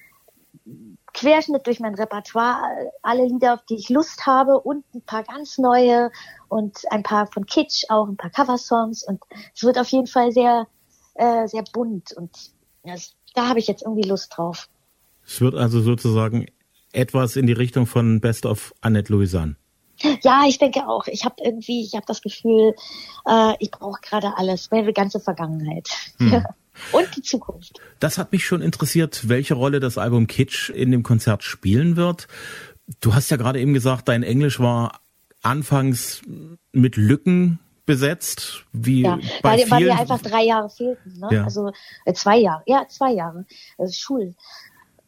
Querschnitt 1.14 1.68
durch 1.68 1.80
mein 1.80 1.96
Repertoire, 1.96 2.92
alle 3.02 3.26
Lieder, 3.26 3.56
auf 3.56 3.66
die 3.66 3.76
ich 3.76 3.90
Lust 3.90 4.26
habe 4.26 4.60
und 4.60 4.86
ein 4.96 5.02
paar 5.02 5.24
ganz 5.24 5.58
neue 5.58 6.12
und 6.48 6.80
ein 6.90 7.04
paar 7.04 7.28
von 7.28 7.46
Kitsch, 7.46 7.84
auch 7.90 8.08
ein 8.08 8.18
paar 8.18 8.30
Coversongs 8.30 9.04
und 9.04 9.22
es 9.54 9.64
wird 9.64 9.78
auf 9.78 9.88
jeden 9.90 10.08
Fall 10.08 10.32
sehr, 10.32 10.68
äh, 11.16 11.48
sehr 11.48 11.64
bunt 11.74 12.14
und 12.14 12.32
das, 12.84 13.14
da 13.36 13.48
habe 13.48 13.60
ich 13.60 13.68
jetzt 13.68 13.84
irgendwie 13.84 14.08
Lust 14.08 14.36
drauf. 14.36 14.70
Es 15.26 15.42
wird 15.42 15.56
also 15.56 15.82
sozusagen 15.82 16.48
etwas 16.94 17.36
in 17.36 17.48
die 17.48 17.54
Richtung 17.54 17.86
von 17.86 18.20
Best 18.20 18.46
of 18.46 18.74
Annette 18.82 19.12
Louisanne. 19.12 19.56
Ja, 20.24 20.44
ich 20.48 20.58
denke 20.58 20.88
auch. 20.88 21.08
Ich 21.08 21.26
habe 21.26 21.36
irgendwie, 21.44 21.84
ich 21.84 21.94
habe 21.94 22.06
das 22.08 22.22
Gefühl, 22.22 22.74
äh, 23.28 23.54
ich 23.60 23.72
brauche 23.72 24.02
gerade 24.02 24.36
alles, 24.36 24.72
meine 24.72 24.94
ganze 24.94 25.20
Vergangenheit. 25.20 25.90
Hm. 26.18 26.44
Und 26.92 27.16
die 27.16 27.22
Zukunft. 27.22 27.80
Das 28.00 28.18
hat 28.18 28.32
mich 28.32 28.46
schon 28.46 28.62
interessiert, 28.62 29.30
welche 29.30 29.54
Rolle 29.54 29.80
das 29.80 29.98
Album 29.98 30.26
Kitsch 30.26 30.70
in 30.70 30.92
dem 30.92 31.04
Konzert 31.04 31.44
spielen 31.44 31.96
wird. 31.96 32.28
Du 33.02 33.14
hast 33.14 33.30
ja 33.30 33.38
gerade 33.38 33.60
eben 33.60 33.74
gesagt, 33.74 34.08
dein 34.08 34.24
Englisch 34.24 34.60
war 34.60 35.02
anfangs 35.44 36.22
mit 36.72 36.96
Lücken 36.96 37.60
besetzt, 37.86 38.66
wie 38.72 39.02
ja, 39.02 39.20
bei 39.42 39.58
weil, 39.58 39.72
weil 39.72 39.84
mir 39.84 40.00
einfach 40.00 40.22
drei 40.22 40.44
Jahre 40.44 40.70
fehlten, 40.70 41.20
ne? 41.20 41.28
Ja. 41.32 41.44
also 41.44 41.72
äh, 42.06 42.14
zwei 42.14 42.38
Jahre, 42.38 42.64
ja 42.68 42.86
zwei 42.88 43.12
Jahre, 43.12 43.46
also 43.78 43.94
Schul, 43.94 44.36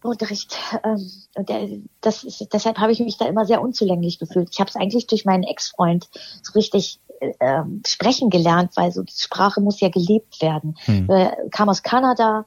Unterricht. 0.10 0.58
Ähm, 0.84 1.12
und 1.36 1.50
der, 1.50 1.68
das 2.02 2.24
ist, 2.24 2.48
deshalb 2.54 2.78
habe 2.78 2.92
ich 2.92 3.00
mich 3.00 3.18
da 3.18 3.26
immer 3.26 3.46
sehr 3.46 3.62
unzulänglich 3.62 4.20
gefühlt. 4.20 4.50
Ich 4.52 4.60
habe 4.60 4.70
es 4.70 4.76
eigentlich 4.76 5.08
durch 5.08 5.26
meinen 5.26 5.44
Ex-Freund 5.44 6.10
so 6.42 6.54
richtig 6.54 7.00
äh, 7.20 7.64
sprechen 7.86 8.30
gelernt, 8.30 8.72
weil 8.76 8.92
so 8.92 9.04
die 9.04 9.14
Sprache 9.16 9.62
muss 9.62 9.80
ja 9.80 9.90
gelebt 9.90 10.42
werden. 10.42 10.76
Hm. 10.86 11.10
Äh, 11.10 11.32
kam 11.52 11.70
aus 11.70 11.84
Kanada, 11.84 12.46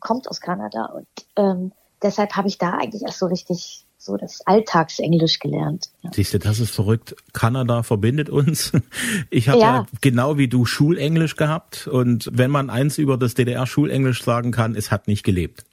kommt 0.00 0.28
aus 0.28 0.40
Kanada 0.40 0.86
und 0.86 1.06
ähm, 1.36 1.72
deshalb 2.02 2.36
habe 2.36 2.48
ich 2.48 2.58
da 2.58 2.72
eigentlich 2.72 3.02
erst 3.02 3.18
so 3.18 3.26
richtig 3.26 3.84
so 4.00 4.16
das 4.16 4.40
Alltagsenglisch 4.46 5.40
gelernt. 5.40 5.90
Ja. 6.02 6.10
Siehst 6.14 6.32
du, 6.32 6.38
das 6.38 6.60
ist 6.60 6.70
verrückt. 6.70 7.16
Kanada 7.32 7.82
verbindet 7.82 8.30
uns. 8.30 8.72
Ich 9.30 9.48
habe 9.48 9.58
ja. 9.58 9.76
ja. 9.76 9.86
genau 10.00 10.38
wie 10.38 10.48
du 10.48 10.64
Schulenglisch 10.64 11.36
gehabt 11.36 11.86
und 11.86 12.30
wenn 12.32 12.50
man 12.50 12.70
eins 12.70 12.96
über 12.98 13.16
das 13.18 13.34
DDR-Schulenglisch 13.34 14.22
sagen 14.22 14.52
kann, 14.52 14.74
es 14.74 14.90
hat 14.90 15.08
nicht 15.08 15.22
gelebt. 15.24 15.64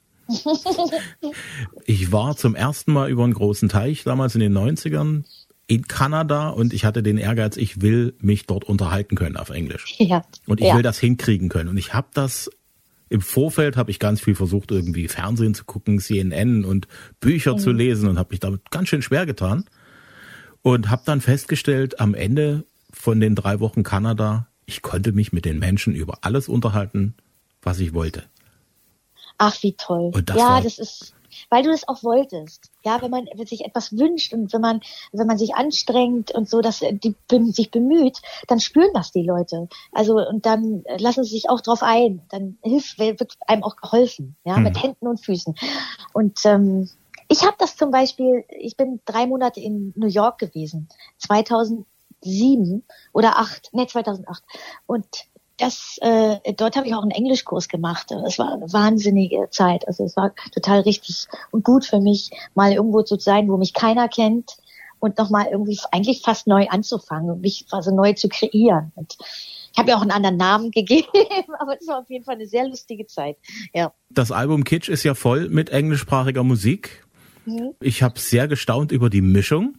Ich 1.86 2.12
war 2.12 2.36
zum 2.36 2.54
ersten 2.54 2.92
Mal 2.92 3.10
über 3.10 3.24
einen 3.24 3.34
großen 3.34 3.68
Teich, 3.68 4.04
damals 4.04 4.34
in 4.34 4.40
den 4.40 4.56
90ern, 4.56 5.24
in 5.66 5.88
Kanada 5.88 6.48
und 6.48 6.72
ich 6.72 6.84
hatte 6.84 7.02
den 7.02 7.18
Ehrgeiz, 7.18 7.56
ich 7.56 7.80
will 7.80 8.14
mich 8.20 8.46
dort 8.46 8.64
unterhalten 8.64 9.16
können 9.16 9.36
auf 9.36 9.50
Englisch. 9.50 9.96
Ja. 9.98 10.24
Und 10.46 10.60
ich 10.60 10.68
ja. 10.68 10.76
will 10.76 10.82
das 10.82 10.98
hinkriegen 10.98 11.48
können. 11.48 11.68
Und 11.68 11.76
ich 11.76 11.92
habe 11.92 12.08
das 12.14 12.50
im 13.08 13.20
Vorfeld 13.20 13.76
habe 13.76 13.90
ich 13.90 13.98
ganz 13.98 14.20
viel 14.20 14.34
versucht, 14.34 14.70
irgendwie 14.72 15.08
Fernsehen 15.08 15.54
zu 15.54 15.64
gucken, 15.64 16.00
CNN 16.00 16.64
und 16.64 16.88
Bücher 17.20 17.54
mhm. 17.54 17.58
zu 17.58 17.70
lesen 17.70 18.08
und 18.08 18.18
habe 18.18 18.30
mich 18.30 18.40
damit 18.40 18.70
ganz 18.70 18.88
schön 18.88 19.02
schwer 19.02 19.26
getan. 19.26 19.64
Und 20.62 20.90
habe 20.90 21.02
dann 21.04 21.20
festgestellt, 21.20 22.00
am 22.00 22.14
Ende 22.14 22.64
von 22.92 23.20
den 23.20 23.36
drei 23.36 23.60
Wochen 23.60 23.84
Kanada, 23.84 24.48
ich 24.64 24.82
konnte 24.82 25.12
mich 25.12 25.32
mit 25.32 25.44
den 25.44 25.60
Menschen 25.60 25.94
über 25.94 26.18
alles 26.22 26.48
unterhalten, 26.48 27.14
was 27.62 27.78
ich 27.78 27.94
wollte. 27.94 28.24
Ach, 29.38 29.62
wie 29.62 29.72
toll. 29.74 30.12
ja, 30.34 30.60
das 30.60 30.78
ist, 30.78 31.14
weil 31.50 31.62
du 31.62 31.70
es 31.70 31.86
auch 31.88 32.02
wolltest. 32.02 32.70
Ja, 32.84 33.00
wenn 33.02 33.10
man 33.10 33.26
sich 33.46 33.64
etwas 33.64 33.96
wünscht 33.96 34.32
und 34.32 34.52
wenn 34.52 34.60
man, 34.60 34.80
wenn 35.12 35.26
man 35.26 35.38
sich 35.38 35.54
anstrengt 35.54 36.30
und 36.32 36.48
so, 36.48 36.60
dass 36.60 36.80
die 36.80 37.14
sich 37.52 37.70
bemüht, 37.70 38.20
dann 38.48 38.60
spüren 38.60 38.90
das 38.94 39.12
die 39.12 39.22
Leute. 39.22 39.68
Also 39.92 40.16
und 40.16 40.46
dann 40.46 40.84
lassen 40.98 41.24
sie 41.24 41.34
sich 41.34 41.50
auch 41.50 41.60
drauf 41.60 41.82
ein. 41.82 42.22
Dann 42.30 42.58
hilft, 42.62 42.98
wird 42.98 43.36
einem 43.46 43.64
auch 43.64 43.76
geholfen, 43.76 44.36
ja, 44.44 44.56
hm. 44.56 44.62
mit 44.62 44.82
Händen 44.82 45.06
und 45.06 45.24
Füßen. 45.24 45.54
Und 46.12 46.44
ähm, 46.44 46.88
ich 47.28 47.44
habe 47.44 47.56
das 47.58 47.76
zum 47.76 47.90
Beispiel. 47.90 48.44
Ich 48.48 48.76
bin 48.76 49.00
drei 49.04 49.26
Monate 49.26 49.60
in 49.60 49.92
New 49.96 50.08
York 50.08 50.38
gewesen, 50.38 50.88
2007 51.18 52.84
oder 53.12 53.38
acht, 53.38 53.72
ne 53.74 53.86
2008 53.86 54.42
und 54.86 55.06
das, 55.58 55.98
äh, 56.02 56.52
dort 56.54 56.76
habe 56.76 56.86
ich 56.86 56.94
auch 56.94 57.02
einen 57.02 57.10
Englischkurs 57.10 57.68
gemacht. 57.68 58.12
Es 58.26 58.38
war 58.38 58.52
eine 58.52 58.72
wahnsinnige 58.72 59.48
Zeit. 59.50 59.86
Also 59.88 60.04
es 60.04 60.16
war 60.16 60.34
total 60.52 60.80
richtig 60.80 61.26
und 61.50 61.64
gut 61.64 61.84
für 61.84 62.00
mich, 62.00 62.30
mal 62.54 62.72
irgendwo 62.72 63.02
zu 63.02 63.18
sein, 63.18 63.48
wo 63.48 63.56
mich 63.56 63.72
keiner 63.72 64.08
kennt 64.08 64.56
und 64.98 65.18
nochmal 65.18 65.46
irgendwie 65.50 65.78
eigentlich 65.92 66.22
fast 66.22 66.46
neu 66.46 66.66
anzufangen 66.68 67.30
und 67.30 67.40
mich 67.40 67.66
also 67.70 67.94
neu 67.94 68.12
zu 68.12 68.28
kreieren. 68.28 68.92
Und 68.96 69.16
ich 69.72 69.78
habe 69.78 69.90
ja 69.90 69.96
auch 69.96 70.02
einen 70.02 70.10
anderen 70.10 70.36
Namen 70.36 70.70
gegeben, 70.72 71.08
aber 71.58 71.76
es 71.80 71.86
war 71.86 72.00
auf 72.00 72.10
jeden 72.10 72.24
Fall 72.24 72.34
eine 72.34 72.46
sehr 72.46 72.66
lustige 72.68 73.06
Zeit. 73.06 73.36
Ja. 73.74 73.92
Das 74.10 74.32
Album 74.32 74.64
Kitsch 74.64 74.88
ist 74.88 75.04
ja 75.04 75.14
voll 75.14 75.48
mit 75.48 75.70
englischsprachiger 75.70 76.44
Musik. 76.44 77.06
Mhm. 77.46 77.72
Ich 77.80 78.02
habe 78.02 78.18
sehr 78.18 78.48
gestaunt 78.48 78.92
über 78.92 79.08
die 79.08 79.22
Mischung. 79.22 79.78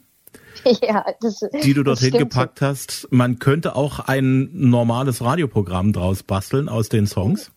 ja, 0.81 1.05
das, 1.21 1.43
die 1.63 1.73
du 1.73 1.83
dorthin 1.83 2.11
gepackt 2.11 2.61
hast. 2.61 3.07
Man 3.11 3.39
könnte 3.39 3.75
auch 3.75 3.99
ein 3.99 4.49
normales 4.53 5.21
Radioprogramm 5.21 5.93
draus 5.93 6.23
basteln 6.23 6.69
aus 6.69 6.89
den 6.89 7.07
Songs. 7.07 7.51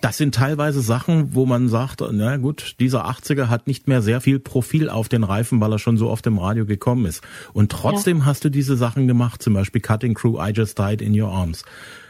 Das 0.00 0.16
sind 0.16 0.34
teilweise 0.34 0.80
Sachen, 0.80 1.34
wo 1.34 1.46
man 1.46 1.68
sagt, 1.68 2.02
na 2.12 2.36
gut, 2.36 2.76
dieser 2.78 3.06
80er 3.06 3.48
hat 3.48 3.66
nicht 3.66 3.88
mehr 3.88 4.02
sehr 4.02 4.20
viel 4.20 4.38
Profil 4.38 4.88
auf 4.88 5.08
den 5.08 5.24
Reifen, 5.24 5.60
weil 5.60 5.72
er 5.72 5.78
schon 5.78 5.96
so 5.96 6.10
oft 6.10 6.26
im 6.26 6.38
Radio 6.38 6.64
gekommen 6.64 7.06
ist. 7.06 7.22
Und 7.52 7.72
trotzdem 7.72 8.18
ja. 8.18 8.24
hast 8.26 8.44
du 8.44 8.50
diese 8.50 8.76
Sachen 8.76 9.08
gemacht, 9.08 9.42
zum 9.42 9.54
Beispiel 9.54 9.80
Cutting 9.80 10.14
Crew, 10.14 10.38
I 10.40 10.50
Just 10.50 10.78
Died 10.78 11.02
in 11.02 11.18
Your 11.18 11.30
Arms. 11.30 11.64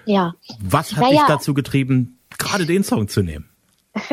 Ja. 0.04 0.34
Was 0.60 0.92
hat 0.92 1.04
naja. 1.04 1.20
dich 1.20 1.22
dazu 1.28 1.54
getrieben, 1.54 2.18
gerade 2.38 2.66
den 2.66 2.84
Song 2.84 3.08
zu 3.08 3.22
nehmen? 3.22 3.48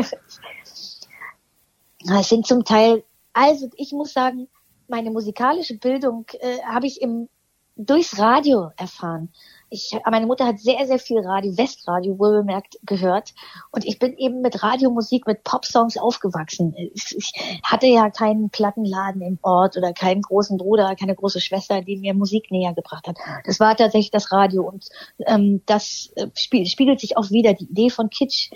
Es 2.17 2.29
sind 2.29 2.47
zum 2.47 2.63
Teil, 2.63 3.03
also 3.33 3.69
ich 3.75 3.91
muss 3.91 4.13
sagen, 4.13 4.47
meine 4.89 5.11
musikalische 5.11 5.77
Bildung 5.77 6.25
äh, 6.39 6.61
habe 6.63 6.87
ich 6.87 7.01
im 7.01 7.29
durchs 7.75 8.19
Radio 8.19 8.71
erfahren 8.75 9.29
ich, 9.69 9.95
meine 10.09 10.25
Mutter 10.25 10.45
hat 10.45 10.59
sehr, 10.59 10.85
sehr 10.87 10.99
viel 10.99 11.19
Radio, 11.19 11.55
Westradio 11.57 12.17
wohlbemerkt, 12.17 12.79
gehört. 12.83 13.33
Und 13.71 13.85
ich 13.85 13.99
bin 13.99 14.17
eben 14.17 14.41
mit 14.41 14.63
Radiomusik, 14.63 15.27
mit 15.27 15.43
Popsongs 15.43 15.97
aufgewachsen. 15.97 16.73
Ich 16.93 17.31
hatte 17.63 17.87
ja 17.87 18.09
keinen 18.09 18.49
Plattenladen 18.49 19.21
im 19.21 19.37
Ort 19.41 19.77
oder 19.77 19.93
keinen 19.93 20.21
großen 20.21 20.57
Bruder, 20.57 20.95
keine 20.95 21.15
große 21.15 21.39
Schwester, 21.39 21.81
die 21.81 21.97
mir 21.97 22.13
Musik 22.13 22.51
näher 22.51 22.73
gebracht 22.73 23.07
hat. 23.07 23.17
Das 23.45 23.59
war 23.59 23.75
tatsächlich 23.75 24.11
das 24.11 24.31
Radio. 24.31 24.63
Und 24.63 24.89
ähm, 25.27 25.61
das 25.65 26.11
äh, 26.15 26.27
spiegelt 26.35 26.99
sich 26.99 27.17
auch 27.17 27.29
wieder. 27.29 27.53
Die 27.53 27.65
Idee 27.65 27.89
von 27.89 28.09
Kitsch 28.09 28.49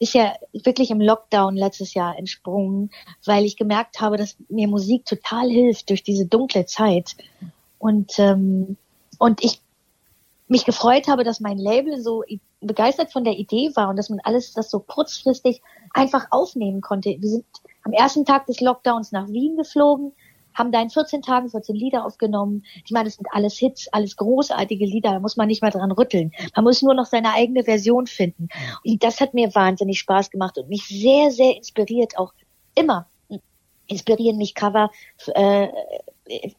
ist 0.00 0.14
ja 0.14 0.34
wirklich 0.52 0.90
im 0.90 1.00
Lockdown 1.00 1.54
letztes 1.54 1.92
Jahr 1.92 2.18
entsprungen, 2.18 2.90
weil 3.26 3.44
ich 3.44 3.56
gemerkt 3.56 4.00
habe, 4.00 4.16
dass 4.16 4.34
mir 4.48 4.66
Musik 4.66 5.04
total 5.04 5.48
hilft 5.48 5.90
durch 5.90 6.02
diese 6.02 6.24
dunkle 6.26 6.64
Zeit. 6.64 7.16
Und, 7.78 8.18
ähm, 8.18 8.76
und 9.18 9.44
ich 9.44 9.60
mich 10.48 10.64
gefreut 10.64 11.06
habe, 11.06 11.22
dass 11.22 11.38
mein 11.38 11.58
Label 11.58 12.00
so 12.00 12.24
begeistert 12.60 13.12
von 13.12 13.24
der 13.24 13.38
Idee 13.38 13.70
war 13.76 13.90
und 13.90 13.96
dass 13.96 14.08
man 14.08 14.20
alles 14.24 14.54
das 14.54 14.70
so 14.70 14.80
kurzfristig 14.80 15.62
einfach 15.92 16.28
aufnehmen 16.30 16.80
konnte. 16.80 17.16
Wir 17.20 17.28
sind 17.28 17.44
am 17.84 17.92
ersten 17.92 18.24
Tag 18.24 18.46
des 18.46 18.60
Lockdowns 18.60 19.12
nach 19.12 19.28
Wien 19.28 19.56
geflogen, 19.56 20.12
haben 20.54 20.72
da 20.72 20.80
in 20.82 20.90
14 20.90 21.22
Tagen 21.22 21.48
14 21.48 21.74
Lieder 21.74 22.04
aufgenommen. 22.04 22.64
Ich 22.84 22.90
meine, 22.90 23.04
das 23.04 23.16
sind 23.16 23.26
alles 23.32 23.58
Hits, 23.58 23.88
alles 23.92 24.16
großartige 24.16 24.84
Lieder, 24.84 25.12
da 25.12 25.20
muss 25.20 25.36
man 25.36 25.48
nicht 25.48 25.62
mal 25.62 25.70
dran 25.70 25.92
rütteln. 25.92 26.32
Man 26.54 26.64
muss 26.64 26.82
nur 26.82 26.94
noch 26.94 27.06
seine 27.06 27.32
eigene 27.32 27.64
Version 27.64 28.06
finden. 28.06 28.48
Und 28.84 29.02
das 29.02 29.20
hat 29.20 29.34
mir 29.34 29.54
wahnsinnig 29.54 29.98
Spaß 29.98 30.30
gemacht 30.30 30.58
und 30.58 30.68
mich 30.68 30.86
sehr, 30.86 31.30
sehr 31.30 31.56
inspiriert, 31.56 32.18
auch 32.18 32.32
immer 32.74 33.06
inspirieren 33.90 34.36
mich 34.36 34.54
Cover 34.54 34.90
äh, 35.34 35.68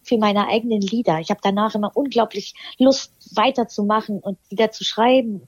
für 0.04 0.18
meine 0.18 0.48
eigenen 0.48 0.82
Lieder. 0.82 1.20
Ich 1.20 1.30
habe 1.30 1.40
danach 1.42 1.76
immer 1.76 1.92
unglaublich 1.96 2.54
Lust 2.78 3.14
weiterzumachen 3.36 4.20
und 4.20 4.38
wieder 4.50 4.72
zu 4.72 4.84
schreiben, 4.84 5.46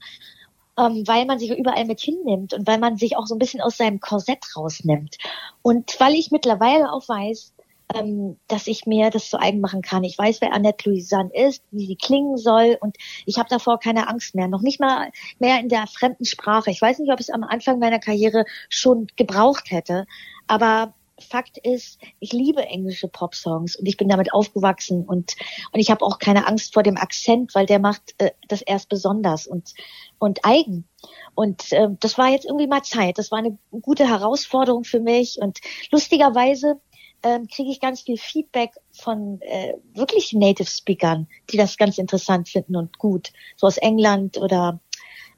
ähm, 0.78 1.06
weil 1.06 1.26
man 1.26 1.38
sich 1.38 1.50
überall 1.50 1.84
mit 1.84 2.00
hinnimmt 2.00 2.54
und 2.54 2.66
weil 2.66 2.78
man 2.78 2.96
sich 2.96 3.16
auch 3.16 3.26
so 3.26 3.34
ein 3.34 3.38
bisschen 3.38 3.60
aus 3.60 3.76
seinem 3.76 4.00
Korsett 4.00 4.44
rausnimmt. 4.56 5.18
Und 5.62 6.00
weil 6.00 6.14
ich 6.14 6.30
mittlerweile 6.30 6.90
auch 6.90 7.06
weiß, 7.06 7.52
ähm, 7.92 8.38
dass 8.48 8.66
ich 8.66 8.86
mir 8.86 9.10
das 9.10 9.28
zu 9.28 9.38
eigen 9.38 9.60
machen 9.60 9.82
kann. 9.82 10.04
Ich 10.04 10.16
weiß, 10.16 10.40
wer 10.40 10.52
Annette 10.52 10.88
Louisanne 10.88 11.30
ist, 11.34 11.62
wie 11.70 11.86
sie 11.86 11.96
klingen 11.96 12.36
soll 12.36 12.78
und 12.80 12.96
ich 13.26 13.38
habe 13.38 13.48
davor 13.48 13.78
keine 13.78 14.08
Angst 14.08 14.34
mehr. 14.34 14.48
Noch 14.48 14.62
nicht 14.62 14.80
mal 14.80 15.10
mehr 15.38 15.60
in 15.60 15.68
der 15.68 15.86
fremden 15.86 16.24
Sprache. 16.24 16.70
Ich 16.70 16.80
weiß 16.80 16.98
nicht, 16.98 17.12
ob 17.12 17.20
ich 17.20 17.28
es 17.28 17.34
am 17.34 17.44
Anfang 17.44 17.78
meiner 17.78 17.98
Karriere 17.98 18.44
schon 18.68 19.08
gebraucht 19.16 19.70
hätte, 19.70 20.06
aber 20.46 20.94
Fakt 21.20 21.58
ist, 21.58 22.00
ich 22.18 22.32
liebe 22.32 22.66
englische 22.66 23.06
Popsongs 23.06 23.76
und 23.76 23.86
ich 23.86 23.96
bin 23.96 24.08
damit 24.08 24.32
aufgewachsen 24.32 25.04
und 25.04 25.36
und 25.72 25.80
ich 25.80 25.90
habe 25.90 26.04
auch 26.04 26.18
keine 26.18 26.48
Angst 26.48 26.74
vor 26.74 26.82
dem 26.82 26.96
Akzent, 26.96 27.54
weil 27.54 27.66
der 27.66 27.78
macht 27.78 28.14
äh, 28.18 28.32
das 28.48 28.62
erst 28.62 28.88
besonders 28.88 29.46
und 29.46 29.74
und 30.18 30.44
eigen. 30.44 30.88
Und 31.34 31.72
äh, 31.72 31.88
das 32.00 32.18
war 32.18 32.30
jetzt 32.30 32.46
irgendwie 32.46 32.66
mal 32.66 32.82
Zeit. 32.82 33.18
Das 33.18 33.30
war 33.30 33.38
eine 33.38 33.56
gute 33.70 34.08
Herausforderung 34.08 34.82
für 34.84 35.00
mich 35.00 35.38
und 35.40 35.60
lustigerweise 35.92 36.80
ähm, 37.24 37.48
kriege 37.48 37.70
ich 37.70 37.80
ganz 37.80 38.02
viel 38.02 38.16
Feedback 38.16 38.72
von 38.92 39.40
äh, 39.40 39.74
wirklich 39.94 40.32
Native 40.32 40.68
Speakern, 40.68 41.26
die 41.50 41.56
das 41.56 41.76
ganz 41.76 41.98
interessant 41.98 42.48
finden 42.48 42.76
und 42.76 42.98
gut, 42.98 43.32
so 43.56 43.66
aus 43.66 43.78
England 43.78 44.38
oder 44.38 44.80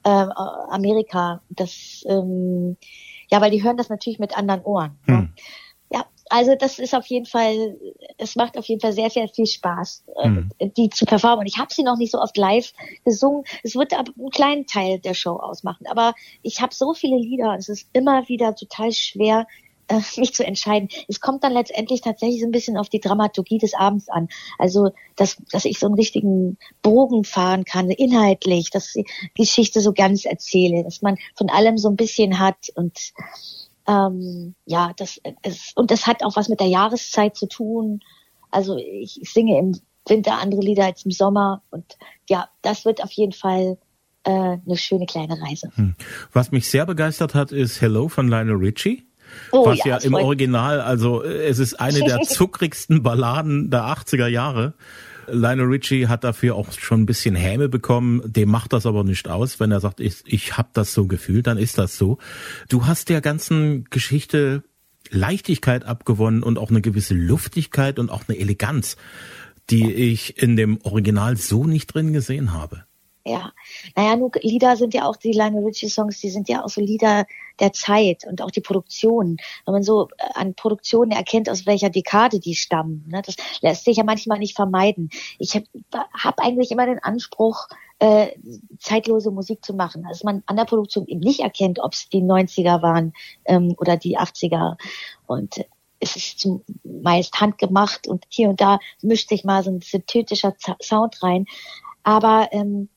äh, 0.04 0.08
Amerika. 0.08 1.40
Das 1.48 2.04
ähm, 2.08 2.76
ja, 3.28 3.40
weil 3.40 3.50
die 3.50 3.62
hören 3.62 3.76
das 3.76 3.88
natürlich 3.88 4.18
mit 4.18 4.36
anderen 4.36 4.62
Ohren. 4.62 4.98
Hm. 5.06 5.14
Ne? 5.14 5.32
also 6.28 6.54
das 6.56 6.78
ist 6.78 6.94
auf 6.94 7.06
jeden 7.06 7.26
Fall, 7.26 7.76
es 8.18 8.36
macht 8.36 8.58
auf 8.58 8.66
jeden 8.66 8.80
Fall 8.80 8.92
sehr, 8.92 9.10
sehr 9.10 9.28
viel 9.28 9.46
Spaß, 9.46 10.04
mhm. 10.24 10.50
die 10.76 10.90
zu 10.90 11.04
performen. 11.04 11.40
Und 11.40 11.46
ich 11.46 11.58
habe 11.58 11.72
sie 11.72 11.82
noch 11.82 11.96
nicht 11.96 12.12
so 12.12 12.20
oft 12.20 12.36
live 12.36 12.72
gesungen. 13.04 13.44
Es 13.62 13.74
wird 13.74 13.92
aber 13.92 14.12
einen 14.18 14.30
kleinen 14.30 14.66
Teil 14.66 14.98
der 14.98 15.14
Show 15.14 15.36
ausmachen. 15.36 15.86
Aber 15.86 16.14
ich 16.42 16.60
habe 16.60 16.74
so 16.74 16.94
viele 16.94 17.16
Lieder, 17.16 17.54
es 17.58 17.68
ist 17.68 17.88
immer 17.92 18.28
wieder 18.28 18.54
total 18.54 18.92
schwer, 18.92 19.46
äh, 19.88 20.00
mich 20.16 20.34
zu 20.34 20.44
entscheiden. 20.44 20.88
Es 21.08 21.20
kommt 21.20 21.44
dann 21.44 21.52
letztendlich 21.52 22.00
tatsächlich 22.00 22.40
so 22.40 22.46
ein 22.46 22.52
bisschen 22.52 22.76
auf 22.76 22.88
die 22.88 23.00
Dramaturgie 23.00 23.58
des 23.58 23.74
Abends 23.74 24.08
an. 24.08 24.28
Also, 24.58 24.90
dass, 25.16 25.36
dass 25.50 25.64
ich 25.64 25.78
so 25.78 25.86
einen 25.86 25.94
richtigen 25.94 26.58
Bogen 26.82 27.24
fahren 27.24 27.64
kann, 27.64 27.90
inhaltlich, 27.90 28.70
dass 28.70 28.92
die 28.92 29.06
Geschichte 29.34 29.80
so 29.80 29.92
ganz 29.92 30.24
erzähle, 30.24 30.84
dass 30.84 31.02
man 31.02 31.16
von 31.34 31.50
allem 31.50 31.78
so 31.78 31.88
ein 31.88 31.96
bisschen 31.96 32.38
hat 32.38 32.70
und 32.74 33.12
ähm, 33.88 34.54
ja, 34.64 34.92
das 34.96 35.20
ist, 35.42 35.76
und 35.76 35.90
das 35.90 36.06
hat 36.06 36.24
auch 36.24 36.36
was 36.36 36.48
mit 36.48 36.60
der 36.60 36.66
Jahreszeit 36.66 37.36
zu 37.36 37.46
tun. 37.46 38.00
Also 38.50 38.76
ich, 38.76 39.22
ich 39.22 39.30
singe 39.30 39.58
im 39.58 39.78
Winter 40.08 40.38
andere 40.38 40.60
Lieder 40.60 40.86
als 40.86 41.04
im 41.04 41.10
Sommer 41.10 41.62
und 41.70 41.96
ja, 42.28 42.48
das 42.62 42.84
wird 42.84 43.02
auf 43.02 43.12
jeden 43.12 43.32
Fall 43.32 43.78
äh, 44.24 44.30
eine 44.30 44.76
schöne 44.76 45.06
kleine 45.06 45.40
Reise. 45.40 45.70
Hm. 45.74 45.94
Was 46.32 46.50
mich 46.50 46.68
sehr 46.68 46.86
begeistert 46.86 47.34
hat, 47.34 47.52
ist 47.52 47.80
Hello 47.80 48.08
von 48.08 48.28
Lionel 48.28 48.56
Richie. 48.56 49.05
Oh, 49.52 49.66
was 49.66 49.78
ja, 49.78 49.86
ja 49.86 49.96
im 49.98 50.14
Original, 50.14 50.80
also 50.80 51.22
es 51.22 51.58
ist 51.58 51.74
eine 51.74 52.00
der 52.00 52.20
zuckrigsten 52.22 53.02
Balladen 53.02 53.70
der 53.70 53.82
80er 53.82 54.26
Jahre. 54.26 54.74
Lionel 55.28 55.66
Richie 55.66 56.06
hat 56.06 56.24
dafür 56.24 56.54
auch 56.54 56.72
schon 56.72 57.02
ein 57.02 57.06
bisschen 57.06 57.34
Häme 57.34 57.68
bekommen. 57.68 58.22
Dem 58.24 58.48
macht 58.48 58.72
das 58.72 58.86
aber 58.86 59.04
nicht 59.04 59.28
aus. 59.28 59.58
Wenn 59.58 59.72
er 59.72 59.80
sagt, 59.80 60.00
ich, 60.00 60.22
ich 60.24 60.56
habe 60.56 60.68
das 60.72 60.94
so 60.94 61.06
gefühlt, 61.06 61.46
dann 61.46 61.58
ist 61.58 61.78
das 61.78 61.98
so. 61.98 62.18
Du 62.68 62.86
hast 62.86 63.08
der 63.08 63.20
ganzen 63.20 63.84
Geschichte 63.90 64.62
Leichtigkeit 65.10 65.84
abgewonnen 65.84 66.42
und 66.42 66.58
auch 66.58 66.70
eine 66.70 66.80
gewisse 66.80 67.14
Luftigkeit 67.14 67.98
und 67.98 68.10
auch 68.10 68.24
eine 68.28 68.38
Eleganz, 68.38 68.96
die 69.70 69.92
ich 69.92 70.40
in 70.40 70.56
dem 70.56 70.78
Original 70.82 71.36
so 71.36 71.64
nicht 71.64 71.94
drin 71.94 72.12
gesehen 72.12 72.52
habe. 72.52 72.85
Ja, 73.28 73.52
naja, 73.96 74.14
nur 74.14 74.30
Lieder 74.40 74.76
sind 74.76 74.94
ja 74.94 75.04
auch 75.04 75.16
die 75.16 75.32
Lionel 75.32 75.64
Richie 75.64 75.88
Songs, 75.88 76.20
die 76.20 76.30
sind 76.30 76.48
ja 76.48 76.64
auch 76.64 76.68
so 76.68 76.80
Lieder 76.80 77.26
der 77.58 77.72
Zeit 77.72 78.24
und 78.24 78.40
auch 78.40 78.52
die 78.52 78.60
Produktion. 78.60 79.38
Wenn 79.64 79.72
man 79.72 79.82
so 79.82 80.06
äh, 80.16 80.30
an 80.34 80.54
Produktionen 80.54 81.10
erkennt, 81.10 81.50
aus 81.50 81.66
welcher 81.66 81.90
Dekade 81.90 82.38
die 82.38 82.54
stammen, 82.54 83.04
ne, 83.08 83.22
das 83.26 83.34
lässt 83.62 83.84
sich 83.84 83.96
ja 83.96 84.04
manchmal 84.04 84.38
nicht 84.38 84.54
vermeiden. 84.54 85.10
Ich 85.40 85.56
habe 85.56 85.66
hab 86.12 86.38
eigentlich 86.38 86.70
immer 86.70 86.86
den 86.86 87.00
Anspruch, 87.00 87.66
äh, 87.98 88.28
zeitlose 88.78 89.32
Musik 89.32 89.64
zu 89.64 89.74
machen, 89.74 90.04
dass 90.08 90.22
man 90.22 90.44
an 90.46 90.54
der 90.54 90.64
Produktion 90.64 91.08
eben 91.08 91.18
nicht 91.18 91.40
erkennt, 91.40 91.80
ob 91.80 91.94
es 91.94 92.08
die 92.08 92.22
90er 92.22 92.80
waren 92.80 93.12
ähm, 93.46 93.74
oder 93.78 93.96
die 93.96 94.16
80er. 94.16 94.76
Und 95.26 95.66
es 95.98 96.14
ist 96.14 96.48
meist 96.84 97.40
handgemacht 97.40 98.06
und 98.06 98.24
hier 98.28 98.50
und 98.50 98.60
da 98.60 98.78
mischt 99.02 99.30
sich 99.30 99.42
mal 99.42 99.64
so 99.64 99.72
ein 99.72 99.80
synthetischer 99.80 100.54
Sound 100.80 101.20
rein. 101.24 101.46
Aber 102.04 102.50
ähm, 102.52 102.88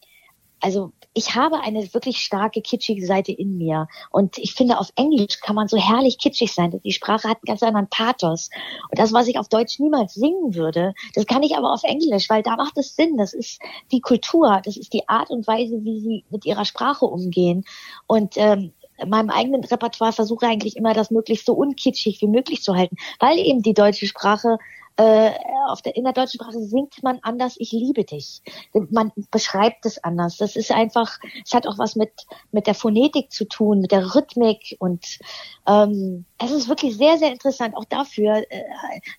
also 0.62 0.91
ich 1.13 1.36
habe 1.36 1.60
eine 1.62 1.93
wirklich 1.93 2.17
starke 2.17 2.62
kitschige 2.62 3.06
Seite 3.06 3.32
in 3.32 3.58
mir 3.58 3.88
und 4.12 4.38
ich 4.38 4.54
finde 4.54 4.80
auf 4.80 4.89
Englisch 4.95 5.39
kann 5.41 5.56
man 5.56 5.67
so 5.67 5.78
herrlich 5.78 6.17
kitschig 6.17 6.54
sein. 6.54 6.80
Die 6.84 6.91
Sprache 6.91 7.28
hat 7.28 7.38
einen 7.38 7.48
ganz 7.48 7.63
anderen 7.63 7.89
Pathos 7.89 8.50
und 8.89 9.00
das, 9.00 9.12
was 9.12 9.28
ich 9.28 9.39
auf 9.39 9.50
Deutsch 9.50 9.80
niemals 9.80 10.13
singen 10.13 10.56
würde, 10.56 10.93
das 11.15 11.26
kann 11.26 11.43
ich 11.43 11.58
aber 11.58 11.74
auf 11.74 11.84
Englisch, 11.84 12.30
weil 12.30 12.43
da 12.43 12.56
macht 12.56 12.78
es 12.78 12.95
Sinn. 12.95 13.17
Das 13.17 13.34
ist 13.34 13.60
die 13.91 14.02
Kultur, 14.02 14.62
das 14.63 14.78
ist 14.78 14.93
die 14.93 15.08
Art 15.10 15.30
und 15.30 15.48
Weise, 15.48 15.84
wie 15.84 16.00
sie 16.00 16.26
mit 16.30 16.45
ihrer 16.45 16.65
Sprache 16.65 17.06
umgehen 17.06 17.65
und 18.08 18.36
ähm, 18.38 18.74
in 19.02 19.10
meinem 19.10 19.30
eigenen 19.30 19.63
Repertoire 19.63 20.12
versuche 20.12 20.45
eigentlich 20.45 20.76
immer, 20.76 20.93
das 20.93 21.10
möglichst 21.10 21.45
so 21.45 21.54
unkitschig 21.54 22.22
wie 22.22 22.28
möglich 22.28 22.62
zu 22.62 22.76
halten, 22.76 22.98
weil 23.19 23.39
eben 23.39 23.62
die 23.62 23.74
deutsche 23.74 24.08
Sprache 24.08 24.58
äh, 25.00 25.32
auf 25.70 25.82
der, 25.82 25.96
in 25.96 26.04
der 26.04 26.12
deutschen 26.12 26.42
Sprache 26.42 26.60
singt 26.60 27.02
man 27.04 27.20
anders, 27.22 27.56
ich 27.58 27.72
liebe 27.72 28.04
dich. 28.04 28.42
Man 28.90 29.14
beschreibt 29.32 29.86
es 29.86 30.04
anders. 30.04 30.36
Das 30.36 30.58
ist 30.58 30.72
einfach, 30.72 31.18
es 31.46 31.54
hat 31.54 31.68
auch 31.68 31.80
was 31.80 31.96
mit, 31.96 32.12
mit 32.52 32.68
der 32.68 32.74
Phonetik 32.74 33.32
zu 33.32 33.48
tun, 33.48 33.80
mit 33.80 33.94
der 33.94 34.14
Rhythmik 34.14 34.76
und 34.80 35.20
ähm, 35.68 36.26
es 36.38 36.52
ist 36.52 36.68
wirklich 36.68 36.98
sehr, 36.98 37.18
sehr 37.18 37.32
interessant. 37.32 37.76
Auch 37.78 37.86
dafür 37.86 38.44
äh, 38.50 38.64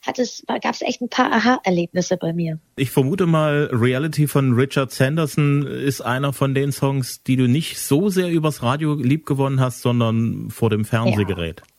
hat 0.03 0.19
es, 0.19 0.45
gab 0.47 0.75
es 0.75 0.83
echt 0.83 1.01
ein 1.01 1.09
paar 1.09 1.33
Aha-Erlebnisse 1.33 2.19
bei 2.19 2.35
mir. 2.35 2.59
Ich 2.77 2.91
vermute 2.91 3.25
mal, 3.25 3.71
Reality 3.73 4.27
von 4.27 4.53
Richard 4.53 4.91
Sanderson 4.91 5.67
ist 5.67 6.03
einer 6.03 6.35
von 6.35 6.55
den 6.55 6.73
Songs, 6.73 7.23
die 7.23 7.37
du 7.37 7.49
nicht 7.49 7.79
so 7.79 8.11
sehr 8.11 8.29
übers 8.29 8.63
Radio 8.63 8.95
liebgewonnen 8.95 9.61
hast, 9.61 9.81
sondern 9.81 10.51
vor 10.51 10.69
dem 10.69 10.85
Fernsehgerät. 10.85 11.61
Ja. 11.61 11.70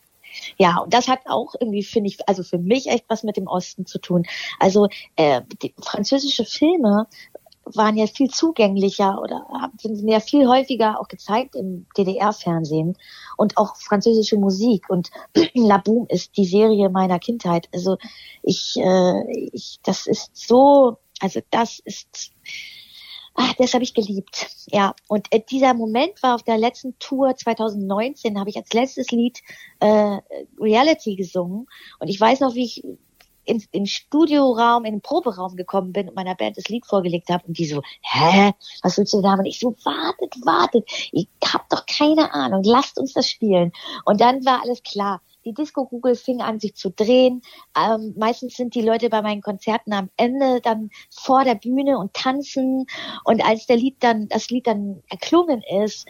Ja, 0.58 0.78
und 0.78 0.92
das 0.92 1.08
hat 1.08 1.20
auch 1.26 1.54
irgendwie, 1.58 1.82
finde 1.82 2.08
ich, 2.08 2.18
also 2.28 2.42
für 2.42 2.58
mich 2.58 2.88
echt 2.88 3.04
was 3.08 3.22
mit 3.22 3.36
dem 3.36 3.46
Osten 3.46 3.86
zu 3.86 3.98
tun. 3.98 4.24
Also 4.58 4.88
äh, 5.16 5.42
französische 5.80 6.44
Filme 6.44 7.06
waren 7.64 7.96
ja 7.96 8.06
viel 8.06 8.28
zugänglicher 8.28 9.20
oder 9.20 9.46
sind 9.78 10.08
ja 10.08 10.20
viel 10.20 10.48
häufiger 10.48 11.00
auch 11.00 11.08
gezeigt 11.08 11.54
im 11.54 11.86
DDR-Fernsehen 11.96 12.96
und 13.36 13.56
auch 13.56 13.76
französische 13.76 14.36
Musik 14.36 14.90
und 14.90 15.10
La 15.54 15.78
Boom 15.78 16.06
ist 16.08 16.36
die 16.36 16.44
Serie 16.44 16.88
meiner 16.90 17.18
Kindheit. 17.18 17.68
Also 17.72 17.98
ich, 18.42 18.76
äh, 18.76 19.48
ich 19.52 19.78
das 19.82 20.06
ist 20.06 20.36
so, 20.36 20.98
also 21.20 21.40
das 21.50 21.78
ist 21.84 22.32
Ach, 23.34 23.54
das 23.54 23.72
habe 23.72 23.84
ich 23.84 23.94
geliebt. 23.94 24.48
Ja, 24.66 24.94
und 25.08 25.26
äh, 25.30 25.40
dieser 25.40 25.74
Moment 25.74 26.22
war 26.22 26.34
auf 26.34 26.42
der 26.42 26.58
letzten 26.58 26.98
Tour 26.98 27.34
2019, 27.34 28.38
habe 28.38 28.50
ich 28.50 28.56
als 28.56 28.72
letztes 28.72 29.10
Lied 29.10 29.40
äh, 29.80 30.18
Reality 30.60 31.16
gesungen. 31.16 31.66
Und 31.98 32.08
ich 32.08 32.20
weiß 32.20 32.40
noch, 32.40 32.54
wie 32.54 32.64
ich 32.64 32.84
in, 33.44 33.62
in 33.72 33.86
Studioraum, 33.86 34.84
in 34.84 34.94
den 34.94 35.00
Proberaum 35.00 35.56
gekommen 35.56 35.92
bin 35.92 36.08
und 36.08 36.14
meiner 36.14 36.34
Band 36.34 36.56
das 36.56 36.68
Lied 36.68 36.86
vorgelegt 36.86 37.28
habe 37.28 37.44
und 37.46 37.58
die 37.58 37.66
so, 37.66 37.82
hä, 38.02 38.52
was 38.82 38.98
willst 38.98 39.12
du 39.14 39.22
da? 39.22 39.34
Und 39.34 39.46
ich 39.46 39.58
so, 39.58 39.74
wartet, 39.84 40.34
wartet, 40.44 40.88
ich 41.12 41.28
hab 41.44 41.68
doch 41.68 41.86
keine 41.86 42.32
Ahnung, 42.32 42.62
lasst 42.64 42.98
uns 42.98 43.12
das 43.12 43.28
spielen. 43.28 43.72
Und 44.04 44.20
dann 44.20 44.44
war 44.44 44.62
alles 44.62 44.82
klar. 44.82 45.22
Die 45.44 45.54
Disco-Kugel 45.54 46.14
fing 46.16 46.40
an, 46.40 46.60
sich 46.60 46.74
zu 46.74 46.90
drehen. 46.90 47.42
Ähm, 47.76 48.14
meistens 48.16 48.56
sind 48.56 48.74
die 48.74 48.82
Leute 48.82 49.08
bei 49.08 49.22
meinen 49.22 49.42
Konzerten 49.42 49.92
am 49.92 50.10
Ende 50.16 50.60
dann 50.60 50.90
vor 51.10 51.44
der 51.44 51.54
Bühne 51.54 51.98
und 51.98 52.14
tanzen. 52.14 52.86
Und 53.24 53.44
als 53.44 53.66
der 53.66 53.76
Lied 53.76 53.96
dann, 54.00 54.28
das 54.28 54.50
Lied 54.50 54.66
dann 54.66 55.02
erklungen 55.08 55.62
ist, 55.82 56.06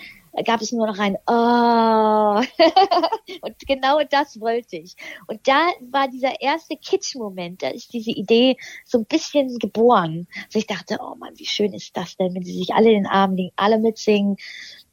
gab 0.47 0.63
es 0.63 0.73
nur 0.73 0.87
noch 0.87 0.99
ein 0.99 1.17
Oh. 1.27 2.41
und 3.43 3.59
genau 3.67 4.01
das 4.09 4.41
wollte 4.41 4.77
ich. 4.77 4.97
Und 5.27 5.47
da 5.47 5.69
war 5.91 6.09
dieser 6.09 6.41
erste 6.41 6.77
Kitsch-Moment, 6.77 7.63
da 7.63 7.69
ist 7.69 7.93
diese 7.93 8.11
Idee 8.11 8.57
so 8.85 8.99
ein 8.99 9.05
bisschen 9.05 9.59
geboren. 9.59 10.27
Also 10.47 10.59
ich 10.59 10.67
dachte, 10.67 10.99
oh 11.03 11.15
Mann, 11.17 11.35
wie 11.37 11.47
schön 11.47 11.75
ist 11.75 11.97
das 11.97 12.17
denn, 12.17 12.35
wenn 12.35 12.45
sie 12.45 12.57
sich 12.57 12.73
alle 12.73 12.91
in 12.91 13.03
den 13.03 13.07
Arm 13.07 13.35
liegen, 13.35 13.53
alle 13.57 13.79
mitsingen, 13.79 14.37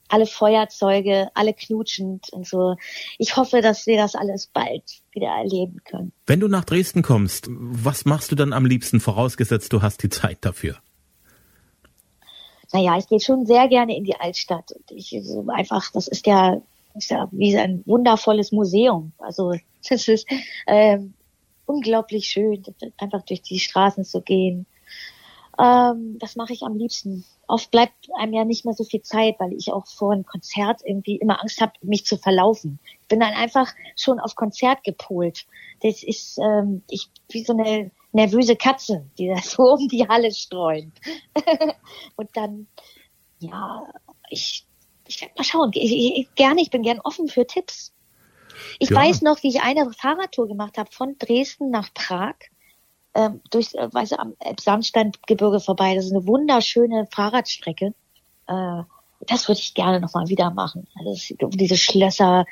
alle 0.10 0.26
Feuerzeuge, 0.26 1.30
alle 1.34 1.54
knutschend 1.54 2.30
und 2.32 2.48
so. 2.48 2.76
Ich 3.18 3.38
hoffe, 3.38 3.62
dass 3.62 3.88
wir 3.88 3.98
das 3.98 4.16
alles 4.16 4.48
bald 4.48 4.84
wieder 5.12 5.30
erleben 5.30 5.82
können. 5.86 6.12
Wenn 6.26 6.40
du 6.40 6.48
nach 6.48 6.66
Dresden 6.66 7.02
kommst, 7.02 7.48
was 7.50 8.06
machst 8.06 8.32
du 8.32 8.36
dann 8.36 8.54
am 8.54 8.66
liebsten, 8.66 9.00
vorausgesetzt 9.00 9.72
du 9.74 9.82
hast 9.82 10.04
die 10.04 10.10
Zeit 10.10 10.40
dafür? 10.42 10.78
naja, 12.72 12.98
ich 12.98 13.08
gehe 13.08 13.20
schon 13.20 13.46
sehr 13.46 13.68
gerne 13.68 13.96
in 13.96 14.04
die 14.04 14.16
Altstadt. 14.16 14.72
Und 14.72 14.92
ich 14.92 15.16
so 15.24 15.46
einfach, 15.50 15.92
das 15.92 16.08
ist 16.08 16.26
ja, 16.28 16.62
ist 16.96 17.12
ja 17.12 17.28
wie 17.32 17.58
ein 17.58 17.84
wundervolles 17.86 18.52
Museum. 18.52 19.12
Also 19.18 19.54
das 19.90 20.08
ist 20.08 20.28
ähm, 20.68 21.14
unglaublich 21.66 22.28
schön, 22.28 22.64
einfach 22.98 23.24
durch 23.24 23.42
die 23.42 23.60
Straßen 23.60 24.04
zu 24.04 24.22
gehen. 24.22 24.66
Ähm, 25.60 26.18
das 26.20 26.36
mache 26.38 26.54
ich 26.54 26.64
am 26.64 26.78
liebsten. 26.78 27.26
Oft 27.48 27.70
bleibt 27.72 28.08
einem 28.18 28.34
ja 28.34 28.46
nicht 28.46 28.64
mehr 28.64 28.74
so 28.74 28.86
viel 28.86 29.02
Zeit, 29.02 29.36
weil 29.40 29.52
ich 29.54 29.74
auch 29.74 29.86
vor 29.88 30.14
einem 30.14 30.26
Konzert 30.26 30.82
irgendwie 30.86 31.18
immer 31.18 31.42
Angst 31.42 31.60
habe, 31.60 31.74
mich 31.82 32.06
zu 32.06 32.18
verlaufen. 32.18 32.80
Ich 33.02 33.08
bin 33.08 33.20
dann 33.20 33.34
einfach 33.34 33.74
schon 33.98 34.20
auf 34.20 34.36
Konzert 34.36 34.84
gepolt. 34.84 35.46
Das 35.82 36.04
ist 36.04 36.38
ähm, 36.38 36.84
ich 36.90 37.10
wie 37.30 37.44
so 37.44 37.54
eine 37.54 37.92
nervöse 38.14 38.56
Katze, 38.56 39.06
die 39.18 39.28
das 39.28 39.52
so 39.52 39.64
um 39.64 39.88
die 39.90 40.08
Halle 40.08 40.32
streunt. 40.32 40.94
und 42.16 42.30
dann, 42.36 42.68
ja, 43.40 43.84
ich, 44.30 44.66
ich 45.08 45.22
werde 45.22 45.34
mal 45.38 45.44
schauen. 45.44 45.72
Ich, 45.74 45.92
ich, 45.92 46.36
gerne, 46.36 46.62
ich 46.62 46.70
bin 46.70 46.84
gern 46.84 47.02
offen 47.02 47.28
für 47.28 47.46
Tipps. 47.46 47.94
Ich 48.80 48.92
ja. 48.92 48.96
weiß 48.96 49.24
noch, 49.24 49.44
wie 49.44 49.50
ich 49.50 49.62
eine 49.62 49.92
Fahrradtour 49.92 50.48
gemacht 50.48 50.78
habe 50.78 50.92
von 50.92 51.18
Dresden 51.18 51.70
nach 51.70 51.94
Prag. 51.94 52.36
Ähm, 53.16 53.42
durch, 53.50 53.74
äh, 53.74 53.92
weiß 53.92 54.14
am 54.14 54.36
Sandsteingebirge 54.60 55.60
vorbei. 55.60 55.96
Das 55.96 56.06
ist 56.06 56.12
eine 56.12 56.28
wunderschöne 56.28 57.08
Fahrradstrecke. 57.12 57.94
Äh, 58.48 58.84
das 59.28 59.48
würde 59.48 59.60
ich 59.60 59.74
gerne 59.74 60.00
nochmal 60.00 60.28
wieder 60.28 60.52
machen. 60.52 60.88
Also 60.96 61.36
diese 61.50 61.78
Schlösser 61.78 62.46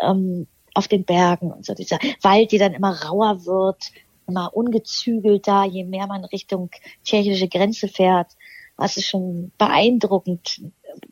ähm, 0.00 0.46
auf 0.74 0.88
den 0.88 1.04
Bergen 1.04 1.50
und 1.50 1.64
so 1.66 1.74
dieser 1.74 1.98
Wald, 2.22 2.52
der 2.52 2.58
dann 2.60 2.74
immer 2.74 3.02
rauer 3.02 3.44
wird 3.46 3.90
immer 4.28 4.54
ungezügelter, 4.54 5.64
je 5.64 5.84
mehr 5.84 6.06
man 6.06 6.24
Richtung 6.26 6.70
tschechische 7.04 7.48
Grenze 7.48 7.88
fährt. 7.88 8.32
Das 8.76 8.96
ist 8.96 9.08
schon 9.08 9.50
beeindruckend 9.58 10.60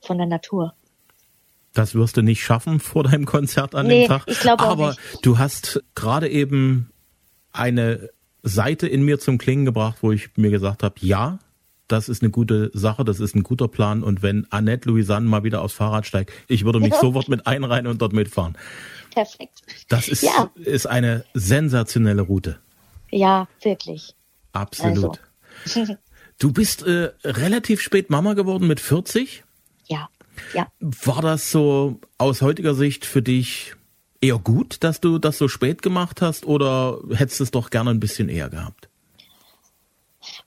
von 0.02 0.18
der 0.18 0.26
Natur. 0.26 0.74
Das 1.72 1.94
wirst 1.94 2.16
du 2.16 2.22
nicht 2.22 2.42
schaffen 2.42 2.78
vor 2.78 3.04
deinem 3.04 3.26
Konzert 3.26 3.74
an 3.74 3.86
nee, 3.86 4.02
dem 4.02 4.08
Tag. 4.08 4.22
Ich 4.26 4.40
glaube 4.40 4.64
Aber 4.64 4.90
nicht. 4.90 5.26
du 5.26 5.38
hast 5.38 5.82
gerade 5.94 6.28
eben 6.28 6.92
eine 7.52 8.10
Seite 8.48 8.86
in 8.86 9.02
mir 9.02 9.18
zum 9.18 9.38
Klingen 9.38 9.64
gebracht, 9.64 9.98
wo 10.02 10.12
ich 10.12 10.30
mir 10.36 10.50
gesagt 10.50 10.82
habe, 10.82 10.94
ja, 11.00 11.38
das 11.88 12.08
ist 12.08 12.22
eine 12.22 12.30
gute 12.30 12.70
Sache, 12.74 13.04
das 13.04 13.20
ist 13.20 13.34
ein 13.34 13.42
guter 13.42 13.68
Plan. 13.68 14.02
Und 14.02 14.22
wenn 14.22 14.46
Annette 14.50 14.88
Louisanne 14.88 15.28
mal 15.28 15.44
wieder 15.44 15.62
aufs 15.62 15.74
Fahrrad 15.74 16.06
steigt, 16.06 16.32
ich 16.48 16.64
würde 16.64 16.80
mich 16.80 16.94
sofort 16.94 17.28
mit 17.28 17.46
einreihen 17.46 17.86
und 17.86 18.02
dort 18.02 18.12
mitfahren. 18.12 18.56
Perfekt. 19.12 19.62
Das 19.88 20.08
ist, 20.08 20.22
ja. 20.22 20.50
ist 20.56 20.86
eine 20.86 21.24
sensationelle 21.34 22.22
Route. 22.22 22.58
Ja, 23.10 23.48
wirklich. 23.62 24.14
Absolut. 24.52 25.20
Also. 25.64 25.96
Du 26.38 26.52
bist 26.52 26.82
äh, 26.82 27.12
relativ 27.24 27.80
spät 27.80 28.10
Mama 28.10 28.34
geworden 28.34 28.66
mit 28.66 28.78
40? 28.78 29.42
Ja, 29.86 30.10
ja. 30.52 30.66
War 30.80 31.22
das 31.22 31.50
so 31.50 31.98
aus 32.18 32.42
heutiger 32.42 32.74
Sicht 32.74 33.06
für 33.06 33.22
dich 33.22 33.75
eher 34.26 34.38
gut, 34.38 34.82
dass 34.82 35.00
du 35.00 35.18
das 35.18 35.38
so 35.38 35.48
spät 35.48 35.82
gemacht 35.82 36.20
hast 36.22 36.46
oder 36.46 36.98
hättest 37.14 37.40
du 37.40 37.44
es 37.44 37.50
doch 37.50 37.70
gerne 37.70 37.90
ein 37.90 38.00
bisschen 38.00 38.28
eher 38.28 38.48
gehabt? 38.48 38.88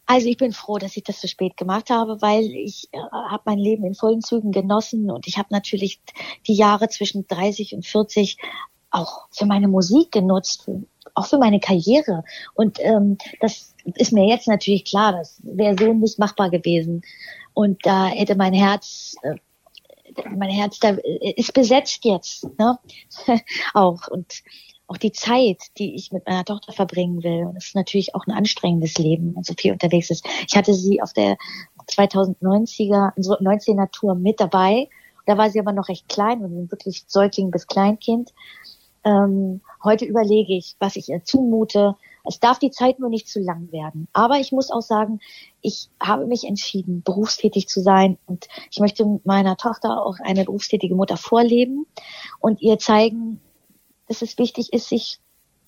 Also 0.06 0.28
ich 0.28 0.38
bin 0.38 0.54
froh, 0.54 0.78
dass 0.78 0.98
ich 0.98 1.04
das 1.04 1.22
so 1.22 1.28
spät 1.28 1.56
gemacht 1.56 1.90
habe, 1.90 2.22
weil 2.22 2.44
ich 2.46 2.90
äh, 2.92 2.98
habe 2.98 3.44
mein 3.46 3.60
Leben 3.60 3.86
in 3.86 3.96
vollen 3.96 4.22
Zügen 4.22 4.52
genossen 4.52 5.12
und 5.12 5.28
ich 5.28 5.38
habe 5.38 5.50
natürlich 5.52 6.02
die 6.48 6.56
Jahre 6.56 6.90
zwischen 6.90 7.28
30 7.28 7.76
und 7.76 7.86
40 7.86 8.38
auch 8.92 9.28
für 9.32 9.46
meine 9.46 9.68
Musik 9.68 10.12
genutzt, 10.12 10.70
auch 11.14 11.28
für 11.28 11.38
meine 11.38 11.60
Karriere. 11.60 12.24
Und 12.56 12.80
ähm, 12.82 13.18
das 13.40 13.76
ist 13.86 14.12
mir 14.12 14.28
jetzt 14.28 14.48
natürlich 14.48 14.86
klar, 14.86 15.12
das 15.12 15.40
wäre 15.44 15.76
so 15.78 15.94
nicht 15.94 16.18
machbar 16.18 16.50
gewesen. 16.50 17.04
Und 17.54 17.86
da 17.86 18.08
hätte 18.08 18.36
mein 18.36 18.54
Herz, 18.54 19.16
äh, 19.22 19.36
mein 20.36 20.50
Herz 20.50 20.80
da 20.80 20.92
äh, 20.92 21.34
ist 21.36 21.54
besetzt 21.54 22.06
jetzt, 22.06 22.48
ne? 22.58 22.80
auch 23.74 24.08
und 24.08 24.44
auch 24.90 24.98
die 24.98 25.12
Zeit, 25.12 25.62
die 25.78 25.96
ich 25.96 26.12
mit 26.12 26.26
meiner 26.28 26.44
Tochter 26.44 26.74
verbringen 26.74 27.24
will. 27.24 27.46
Und 27.46 27.58
es 27.58 27.68
ist 27.68 27.76
natürlich 27.76 28.16
auch 28.16 28.26
ein 28.26 28.34
anstrengendes 28.34 28.98
Leben, 28.98 29.36
wenn 29.36 29.44
so 29.44 29.54
viel 29.56 29.72
unterwegs 29.72 30.10
ist. 30.10 30.26
Ich 30.48 30.56
hatte 30.56 30.74
sie 30.74 31.02
auf 31.02 31.14
der 31.14 31.38
2090er, 31.88 33.14
19er 33.16 33.92
Tour 33.92 34.16
mit 34.16 34.40
dabei. 34.40 34.90
Da 35.28 35.38
war 35.38 35.52
sie 35.52 35.60
aber 35.60 35.74
noch 35.74 35.90
recht 35.90 36.10
klein 36.10 36.44
und 36.44 36.72
wirklich 36.72 37.04
Säugling 37.06 37.52
bis 37.52 37.68
Kleinkind. 37.68 38.34
Ähm, 39.04 39.62
heute 39.84 40.06
überlege 40.06 40.56
ich, 40.56 40.76
was 40.80 40.96
ich 40.96 41.10
ihr 41.10 41.24
zumute. 41.24 41.96
Es 42.24 42.40
darf 42.40 42.60
die 42.60 42.72
Zeit 42.72 43.00
nur 43.00 43.10
nicht 43.10 43.28
zu 43.28 43.40
lang 43.40 43.72
werden. 43.72 44.08
Aber 44.14 44.40
ich 44.40 44.52
muss 44.52 44.72
auch 44.72 44.82
sagen, 44.82 45.20
ich 45.62 45.90
habe 46.02 46.26
mich 46.26 46.46
entschieden, 46.46 47.02
berufstätig 47.04 47.68
zu 47.68 47.82
sein 47.82 48.18
und 48.26 48.48
ich 48.72 48.80
möchte 48.80 49.20
meiner 49.24 49.58
Tochter 49.58 50.06
auch 50.06 50.18
eine 50.20 50.46
berufstätige 50.46 50.96
Mutter 50.96 51.18
vorleben 51.18 51.86
und 52.40 52.62
ihr 52.62 52.78
zeigen, 52.80 53.42
dass 54.08 54.22
es 54.22 54.38
wichtig 54.38 54.74
ist, 54.74 54.90
sich 54.90 55.20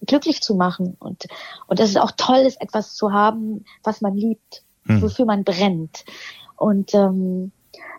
glücklich 0.06 0.42
zu 0.42 0.56
machen 0.56 0.96
und, 1.00 1.28
und 1.68 1.80
dass 1.80 1.90
es 1.90 1.98
auch 1.98 2.12
toll 2.12 2.40
ist, 2.40 2.60
etwas 2.60 2.96
zu 2.96 3.12
haben, 3.12 3.66
was 3.84 4.02
man 4.02 4.16
liebt, 4.16 4.64
hm. 4.86 5.02
wofür 5.02 5.26
man 5.26 5.44
brennt. 5.44 6.06
Und 6.58 6.94
ähm, 6.94 7.52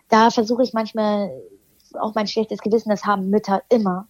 da 0.09 0.29
versuche 0.29 0.63
ich 0.63 0.73
manchmal 0.73 1.31
auch 1.99 2.15
mein 2.15 2.27
schlechtes 2.27 2.59
Gewissen, 2.59 2.89
das 2.89 3.05
haben 3.05 3.29
Mütter 3.29 3.61
immer, 3.69 4.07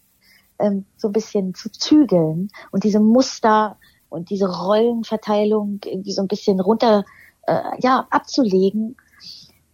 ähm, 0.60 0.86
so 0.98 1.10
ein 1.10 1.14
bisschen 1.14 1.54
zu 1.54 1.72
zügeln 1.72 2.50
und 2.72 2.84
diese 2.84 3.00
Muster 3.00 3.78
und 4.14 4.30
diese 4.30 4.48
Rollenverteilung 4.48 5.80
irgendwie 5.84 6.12
so 6.12 6.22
ein 6.22 6.28
bisschen 6.28 6.60
runter, 6.60 7.04
äh, 7.48 7.62
ja, 7.80 8.08
abzulegen. 8.12 8.96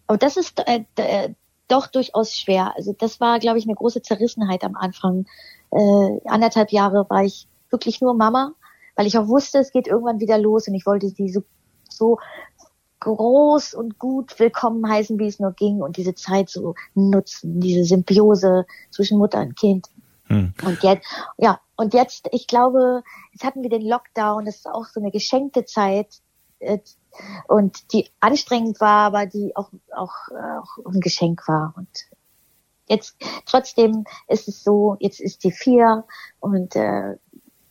Aber 0.06 0.18
das 0.18 0.36
ist 0.36 0.58
äh, 0.66 0.84
äh, 0.96 1.34
doch 1.68 1.86
durchaus 1.86 2.34
schwer. 2.34 2.72
Also 2.76 2.94
das 2.98 3.20
war, 3.20 3.38
glaube 3.38 3.58
ich, 3.58 3.66
eine 3.66 3.74
große 3.74 4.02
Zerrissenheit 4.02 4.64
am 4.64 4.76
Anfang. 4.76 5.26
Äh, 5.70 6.20
anderthalb 6.26 6.72
Jahre 6.72 7.06
war 7.10 7.22
ich 7.22 7.46
wirklich 7.70 8.00
nur 8.00 8.14
Mama, 8.14 8.54
weil 8.96 9.06
ich 9.06 9.16
auch 9.18 9.28
wusste, 9.28 9.58
es 9.58 9.72
geht 9.72 9.86
irgendwann 9.86 10.20
wieder 10.20 10.38
los 10.38 10.66
und 10.66 10.74
ich 10.74 10.86
wollte 10.86 11.10
sie 11.10 11.28
so, 11.28 11.42
so 11.88 12.18
groß 13.00 13.74
und 13.74 13.98
gut 13.98 14.38
willkommen 14.38 14.88
heißen, 14.88 15.18
wie 15.18 15.26
es 15.26 15.38
nur 15.38 15.52
ging 15.52 15.80
und 15.80 15.96
diese 15.96 16.14
Zeit 16.14 16.48
so 16.48 16.74
nutzen, 16.94 17.60
diese 17.60 17.84
Symbiose 17.84 18.66
zwischen 18.90 19.18
Mutter 19.18 19.40
und 19.40 19.56
Kind. 19.56 19.86
Hm. 20.30 20.54
Und 20.62 20.82
jetzt, 20.84 21.06
ja, 21.38 21.60
und 21.76 21.92
jetzt, 21.92 22.28
ich 22.30 22.46
glaube, 22.46 23.02
jetzt 23.32 23.44
hatten 23.44 23.62
wir 23.62 23.70
den 23.70 23.84
Lockdown, 23.86 24.44
das 24.44 24.58
ist 24.58 24.68
auch 24.68 24.86
so 24.86 25.00
eine 25.00 25.10
geschenkte 25.10 25.64
Zeit 25.64 26.20
äh, 26.60 26.78
und 27.48 27.92
die 27.92 28.08
anstrengend 28.20 28.80
war, 28.80 29.06
aber 29.06 29.26
die 29.26 29.56
auch, 29.56 29.70
auch, 29.94 30.14
auch 30.30 30.86
ein 30.86 31.00
Geschenk 31.00 31.48
war. 31.48 31.74
Und 31.76 31.88
jetzt 32.86 33.16
trotzdem 33.44 34.04
ist 34.28 34.46
es 34.46 34.62
so, 34.62 34.96
jetzt 35.00 35.20
ist 35.20 35.42
die 35.42 35.50
vier 35.50 36.04
und 36.38 36.76
äh, 36.76 37.16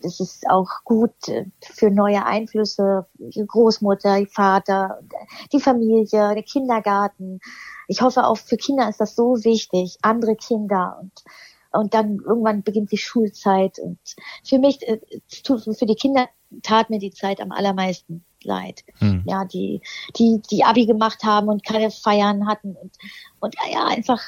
es 0.01 0.19
ist 0.19 0.49
auch 0.49 0.83
gut 0.83 1.29
äh, 1.29 1.45
für 1.61 1.91
neue 1.91 2.25
Einflüsse, 2.25 3.07
die 3.13 3.45
Großmutter, 3.47 4.19
die 4.19 4.27
Vater, 4.27 4.99
die 5.53 5.61
Familie, 5.61 6.33
der 6.33 6.43
Kindergarten. 6.43 7.39
Ich 7.87 8.01
hoffe 8.01 8.25
auch 8.25 8.37
für 8.37 8.57
Kinder 8.57 8.89
ist 8.89 8.99
das 8.99 9.15
so 9.15 9.45
wichtig, 9.45 9.97
andere 10.01 10.35
Kinder 10.35 10.97
und 11.01 11.23
und 11.71 11.93
dann 11.93 12.19
irgendwann 12.19 12.63
beginnt 12.63 12.91
die 12.91 12.97
Schulzeit 12.97 13.79
und 13.79 13.99
für 14.43 14.59
mich, 14.59 14.81
äh, 14.87 14.99
für 15.27 15.85
die 15.85 15.95
Kinder 15.95 16.27
tat 16.63 16.89
mir 16.89 16.99
die 16.99 17.11
Zeit 17.11 17.41
am 17.41 17.51
allermeisten 17.51 18.23
leid. 18.43 18.83
Hm. 18.99 19.23
Ja, 19.27 19.45
die, 19.45 19.81
die, 20.17 20.41
die 20.49 20.63
Abi 20.63 20.85
gemacht 20.85 21.23
haben 21.23 21.47
und 21.47 21.63
keine 21.63 21.91
Feiern 21.91 22.47
hatten 22.47 22.75
und, 22.75 22.91
und 23.39 23.55
ja, 23.71 23.85
einfach, 23.85 24.21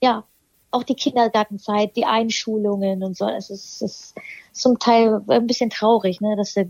ja, 0.00 0.24
auch 0.70 0.82
die 0.82 0.94
Kindergartenzeit, 0.94 1.96
die 1.96 2.04
Einschulungen 2.04 3.02
und 3.02 3.16
so. 3.16 3.28
Es 3.28 3.50
ist, 3.50 3.82
ist 3.82 4.14
zum 4.52 4.78
Teil 4.78 5.22
ein 5.28 5.46
bisschen 5.46 5.70
traurig, 5.70 6.20
ne, 6.20 6.36
dass 6.36 6.54
da 6.54 6.62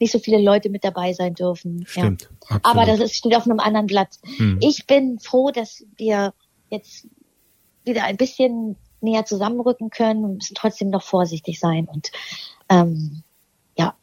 nicht 0.00 0.12
so 0.12 0.18
viele 0.18 0.38
Leute 0.42 0.68
mit 0.70 0.84
dabei 0.84 1.12
sein 1.12 1.34
dürfen. 1.34 1.84
Stimmt. 1.86 2.28
Ja. 2.50 2.60
Aber 2.62 2.84
das 2.84 3.00
ist, 3.00 3.16
steht 3.16 3.34
auf 3.34 3.46
einem 3.46 3.60
anderen 3.60 3.86
Blatt. 3.86 4.18
Hm. 4.36 4.58
Ich 4.60 4.86
bin 4.86 5.18
froh, 5.18 5.50
dass 5.50 5.84
wir 5.96 6.34
jetzt 6.70 7.06
wieder 7.84 8.04
ein 8.04 8.16
bisschen 8.16 8.76
näher 9.04 9.24
zusammenrücken 9.24 9.90
können. 9.90 10.22
Wir 10.22 10.34
müssen 10.34 10.54
trotzdem 10.54 10.90
noch 10.90 11.02
vorsichtig 11.02 11.60
sein 11.60 11.86
und 11.86 12.10
ähm, 12.68 13.22
ja. 13.76 13.94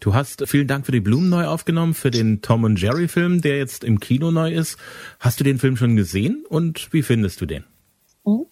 Du 0.00 0.14
hast 0.14 0.46
vielen 0.48 0.68
Dank 0.68 0.86
für 0.86 0.92
die 0.92 1.00
Blumen 1.00 1.28
neu 1.28 1.46
aufgenommen, 1.46 1.94
für 1.94 2.10
den 2.10 2.42
Tom 2.42 2.64
und 2.64 2.80
Jerry 2.80 3.08
Film, 3.08 3.40
der 3.40 3.58
jetzt 3.58 3.84
im 3.84 4.00
Kino 4.00 4.30
neu 4.30 4.52
ist. 4.52 4.78
Hast 5.20 5.40
du 5.40 5.44
den 5.44 5.58
Film 5.58 5.76
schon 5.76 5.96
gesehen 5.96 6.44
und 6.48 6.92
wie 6.92 7.02
findest 7.02 7.40
du 7.40 7.46
den? 7.46 7.64
Mhm. 8.24 8.46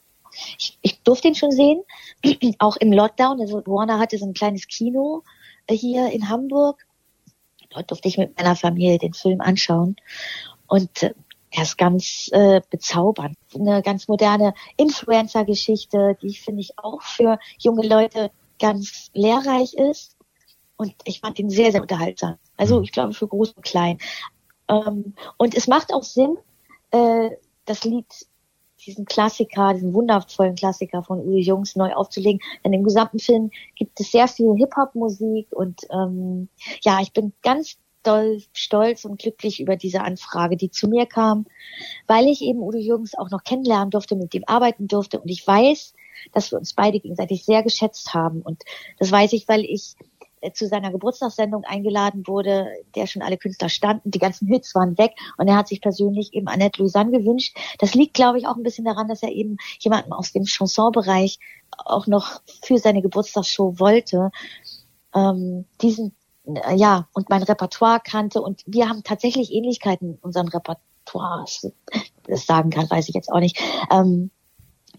Ich, 0.58 0.78
ich 0.80 1.02
durfte 1.02 1.28
ihn 1.28 1.34
schon 1.34 1.52
sehen, 1.52 1.82
auch 2.58 2.76
im 2.76 2.92
Lockdown. 2.92 3.40
Also 3.40 3.62
Warner 3.66 3.98
hatte 3.98 4.16
so 4.18 4.26
ein 4.26 4.34
kleines 4.34 4.66
Kino 4.66 5.22
äh, 5.66 5.76
hier 5.76 6.10
in 6.10 6.28
Hamburg. 6.28 6.86
Dort 7.70 7.90
durfte 7.90 8.08
ich 8.08 8.18
mit 8.18 8.36
meiner 8.36 8.56
Familie 8.56 8.98
den 8.98 9.14
Film 9.14 9.40
anschauen. 9.40 9.96
Und 10.66 11.02
äh, 11.02 11.14
er 11.50 11.62
ist 11.64 11.76
ganz 11.76 12.30
äh, 12.32 12.60
bezaubernd. 12.70 13.36
Eine 13.54 13.82
ganz 13.82 14.08
moderne 14.08 14.54
Influencer-Geschichte, 14.76 16.16
die 16.22 16.34
finde 16.34 16.60
ich 16.60 16.78
auch 16.78 17.02
für 17.02 17.38
junge 17.58 17.86
Leute 17.86 18.30
ganz 18.58 19.10
lehrreich 19.14 19.74
ist. 19.74 20.16
Und 20.76 20.94
ich 21.04 21.20
fand 21.20 21.38
ihn 21.38 21.50
sehr, 21.50 21.72
sehr 21.72 21.82
unterhaltsam. 21.82 22.36
Also 22.56 22.78
mhm. 22.78 22.84
ich 22.84 22.92
glaube 22.92 23.12
für 23.12 23.28
groß 23.28 23.52
und 23.52 23.64
klein. 23.64 23.98
Ähm, 24.68 25.14
und 25.36 25.54
es 25.54 25.66
macht 25.66 25.92
auch 25.92 26.02
Sinn, 26.02 26.36
äh, 26.90 27.30
das 27.64 27.84
Lied, 27.84 28.06
diesen 28.84 29.04
Klassiker, 29.04 29.74
diesen 29.74 29.94
wundervollen 29.94 30.56
Klassiker 30.56 31.02
von 31.02 31.20
Uwe 31.20 31.38
Jungs 31.38 31.76
neu 31.76 31.92
aufzulegen. 31.92 32.40
Denn 32.64 32.72
im 32.72 32.82
gesamten 32.82 33.18
Film 33.18 33.50
gibt 33.76 34.00
es 34.00 34.10
sehr 34.10 34.28
viel 34.28 34.54
Hip-Hop-Musik 34.56 35.48
und 35.52 35.82
ähm, 35.90 36.48
ja, 36.82 37.00
ich 37.00 37.12
bin 37.12 37.32
ganz 37.42 37.76
doll 38.02 38.42
stolz 38.52 39.04
und 39.04 39.20
glücklich 39.20 39.60
über 39.60 39.76
diese 39.76 40.02
Anfrage, 40.02 40.56
die 40.56 40.70
zu 40.70 40.88
mir 40.88 41.06
kam, 41.06 41.46
weil 42.06 42.26
ich 42.26 42.42
eben 42.42 42.60
Udo 42.60 42.78
Jürgens 42.78 43.16
auch 43.16 43.30
noch 43.30 43.44
kennenlernen 43.44 43.90
durfte, 43.90 44.16
mit 44.16 44.34
dem 44.34 44.44
arbeiten 44.46 44.88
durfte. 44.88 45.20
Und 45.20 45.28
ich 45.28 45.46
weiß, 45.46 45.94
dass 46.32 46.50
wir 46.50 46.58
uns 46.58 46.74
beide 46.74 47.00
gegenseitig 47.00 47.44
sehr 47.44 47.62
geschätzt 47.62 48.14
haben. 48.14 48.42
Und 48.42 48.62
das 48.98 49.10
weiß 49.10 49.32
ich, 49.32 49.48
weil 49.48 49.64
ich 49.64 49.96
äh, 50.42 50.52
zu 50.52 50.66
seiner 50.66 50.90
Geburtstagssendung 50.90 51.64
eingeladen 51.64 52.26
wurde, 52.26 52.68
der 52.94 53.06
schon 53.06 53.22
alle 53.22 53.38
Künstler 53.38 53.68
standen, 53.68 54.10
die 54.10 54.18
ganzen 54.18 54.48
Hits 54.48 54.74
waren 54.74 54.98
weg 54.98 55.12
und 55.38 55.48
er 55.48 55.56
hat 55.56 55.68
sich 55.68 55.80
persönlich 55.80 56.34
eben 56.34 56.48
Annette 56.48 56.80
Louisanne 56.80 57.16
gewünscht. 57.16 57.56
Das 57.78 57.94
liegt, 57.94 58.14
glaube 58.14 58.38
ich, 58.38 58.46
auch 58.46 58.56
ein 58.56 58.62
bisschen 58.62 58.84
daran, 58.84 59.08
dass 59.08 59.22
er 59.22 59.30
eben 59.30 59.56
jemanden 59.78 60.12
aus 60.12 60.32
dem 60.32 60.44
Chansonbereich 60.44 61.38
auch 61.78 62.06
noch 62.06 62.42
für 62.62 62.78
seine 62.78 63.02
Geburtstagsshow 63.02 63.78
wollte. 63.78 64.30
Ähm, 65.14 65.64
diesen 65.80 66.14
ja, 66.74 67.08
und 67.12 67.30
mein 67.30 67.42
Repertoire 67.42 68.00
kannte 68.04 68.42
und 68.42 68.62
wir 68.66 68.88
haben 68.88 69.04
tatsächlich 69.04 69.52
Ähnlichkeiten 69.52 70.14
in 70.14 70.18
unseren 70.20 70.48
Repertoires. 70.48 71.70
Das 72.24 72.46
sagen 72.46 72.70
kann, 72.70 72.88
weiß 72.88 73.08
ich 73.08 73.14
jetzt 73.14 73.30
auch 73.32 73.40
nicht. 73.40 73.60
Ähm, 73.90 74.30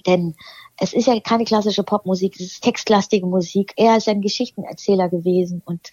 denn 0.06 0.36
es 0.78 0.94
ist 0.94 1.08
ja 1.08 1.20
keine 1.20 1.46
klassische 1.46 1.84
Popmusik, 1.84 2.36
es 2.36 2.54
ist 2.54 2.64
textlastige 2.64 3.26
Musik. 3.26 3.74
Er 3.78 3.98
ist 3.98 4.10
ein 4.10 4.22
Geschichtenerzähler 4.22 5.10
gewesen 5.10 5.62
und 5.66 5.92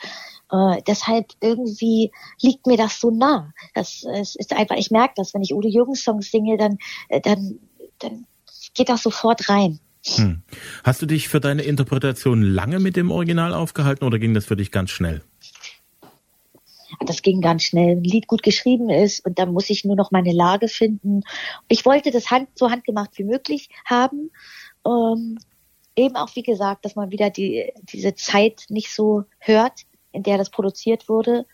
äh, 0.51 0.83
deshalb 0.87 1.27
irgendwie 1.41 2.11
liegt 2.41 2.67
mir 2.67 2.77
das 2.77 3.01
so 3.01 3.11
nah. 3.11 3.53
Das 3.75 4.05
es 4.05 4.37
ist 4.37 4.53
einfach, 4.53 4.77
ich 4.77 4.91
merke 4.91 5.15
das, 5.17 5.35
wenn 5.35 5.43
ich 5.43 5.55
Udo 5.55 5.69
Jürgens 5.69 6.03
Songs 6.03 6.31
singe, 6.31 6.57
dann, 6.57 6.79
äh, 7.09 7.21
dann, 7.21 7.59
dann 7.99 8.27
geht 8.75 8.89
das 8.89 9.03
sofort 9.03 9.49
rein. 9.49 9.81
Hm. 10.07 10.43
Hast 10.83 11.03
du 11.03 11.07
dich 11.07 11.29
für 11.29 11.41
deine 11.41 11.63
Interpretation 11.63 12.43
lange 12.43 12.79
mit 12.79 12.97
dem 12.97 13.11
Original 13.11 13.53
aufgehalten 13.53 14.05
oder 14.05 14.19
ging 14.19 14.33
das 14.33 14.47
für 14.47 14.57
dich 14.57 14.71
ganz 14.71 14.91
schnell? 14.91 15.23
Das 16.99 17.23
ging 17.23 17.41
ganz 17.41 17.63
schnell. 17.63 17.97
Ein 17.97 18.05
Lied 18.05 18.27
gut 18.27 18.43
geschrieben 18.43 18.91
ist 18.91 19.25
und 19.25 19.39
dann 19.39 19.53
muss 19.53 19.71
ich 19.71 19.85
nur 19.85 19.97
noch 19.97 20.11
meine 20.11 20.33
Lage 20.33 20.69
finden. 20.69 21.23
Ich 21.69 21.85
wollte 21.87 22.11
das 22.11 22.31
Hand, 22.31 22.49
so 22.55 22.71
handgemacht 22.71 23.17
wie 23.19 23.25
möglich 23.25 23.69
haben. 23.85 24.31
Ähm, 24.87 25.39
eben 25.97 26.17
auch, 26.17 26.35
wie 26.35 26.43
gesagt, 26.43 26.85
dass 26.85 26.97
man 26.97 27.11
wieder 27.11 27.31
die, 27.31 27.73
diese 27.93 28.15
Zeit 28.15 28.65
nicht 28.69 28.93
so 28.93 29.25
hört, 29.39 29.83
in 30.13 30.23
der 30.23 30.39
das 30.39 30.51
produziert 30.51 31.09
wurde. 31.09 31.47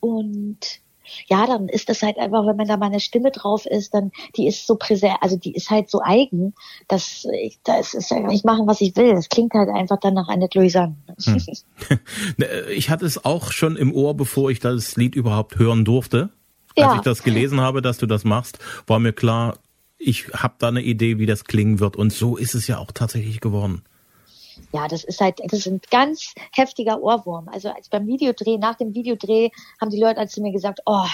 Und 0.00 0.80
ja, 1.26 1.46
dann 1.46 1.68
ist 1.68 1.88
das 1.88 2.02
halt 2.02 2.18
einfach, 2.18 2.46
wenn 2.46 2.56
man 2.56 2.66
da 2.66 2.76
mal 2.76 2.86
eine 2.86 3.00
Stimme 3.00 3.30
drauf 3.30 3.66
ist, 3.66 3.94
dann 3.94 4.12
die 4.36 4.46
ist 4.46 4.66
so 4.66 4.76
präsent, 4.76 5.16
also 5.20 5.36
die 5.36 5.54
ist 5.54 5.70
halt 5.70 5.90
so 5.90 6.00
eigen, 6.02 6.54
dass 6.88 7.26
ich, 7.42 7.58
das 7.64 7.94
ist 7.94 8.10
ja 8.10 8.28
ich 8.30 8.44
machen, 8.44 8.66
was 8.66 8.80
ich 8.80 8.96
will. 8.96 9.14
Das 9.14 9.28
klingt 9.28 9.54
halt 9.54 9.68
einfach 9.68 9.98
dann 10.00 10.14
nach 10.14 10.28
Annette 10.28 10.58
Louisanne. 10.58 10.96
Hm. 11.24 11.42
Ne, 12.36 12.46
ich 12.74 12.90
hatte 12.90 13.06
es 13.06 13.24
auch 13.24 13.52
schon 13.52 13.76
im 13.76 13.94
Ohr, 13.94 14.14
bevor 14.16 14.50
ich 14.50 14.60
das 14.60 14.96
Lied 14.96 15.14
überhaupt 15.14 15.58
hören 15.58 15.84
durfte. 15.84 16.30
Als 16.76 16.86
ja. 16.86 16.94
ich 16.96 17.00
das 17.02 17.22
gelesen 17.22 17.60
habe, 17.60 17.80
dass 17.80 17.98
du 17.98 18.06
das 18.06 18.24
machst, 18.24 18.58
war 18.86 18.98
mir 18.98 19.12
klar, 19.12 19.58
ich 19.98 20.28
habe 20.34 20.54
da 20.58 20.68
eine 20.68 20.82
Idee, 20.82 21.18
wie 21.18 21.26
das 21.26 21.44
klingen 21.44 21.80
wird. 21.80 21.96
Und 21.96 22.12
so 22.12 22.36
ist 22.36 22.54
es 22.54 22.66
ja 22.66 22.78
auch 22.78 22.92
tatsächlich 22.92 23.40
geworden 23.40 23.82
ja, 24.72 24.88
das 24.88 25.04
ist 25.04 25.20
halt, 25.20 25.40
das 25.44 25.60
ist 25.60 25.66
ein 25.66 25.80
ganz 25.90 26.34
heftiger 26.52 27.00
Ohrwurm. 27.00 27.48
Also 27.48 27.68
als 27.70 27.88
beim 27.88 28.06
Videodreh, 28.06 28.58
nach 28.58 28.76
dem 28.76 28.94
Videodreh 28.94 29.50
haben 29.80 29.90
die 29.90 30.00
Leute 30.00 30.26
zu 30.28 30.40
mir 30.40 30.52
gesagt, 30.52 30.80
oh, 30.86 31.06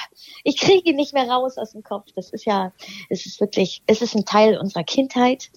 ich 0.45 0.59
kriege 0.59 0.91
ihn 0.91 0.97
nicht 0.97 1.15
mehr 1.15 1.29
raus 1.29 1.59
aus 1.59 1.73
dem 1.73 1.83
Kopf. 1.83 2.09
Das 2.15 2.31
ist 2.31 2.45
ja, 2.45 2.73
es 3.09 3.27
ist 3.27 3.41
wirklich, 3.41 3.83
es 3.87 4.03
ist 4.03 4.15
ein 4.15 4.25
Teil 4.25 4.59
unserer 4.59 4.85
Kindheit. 4.85 5.51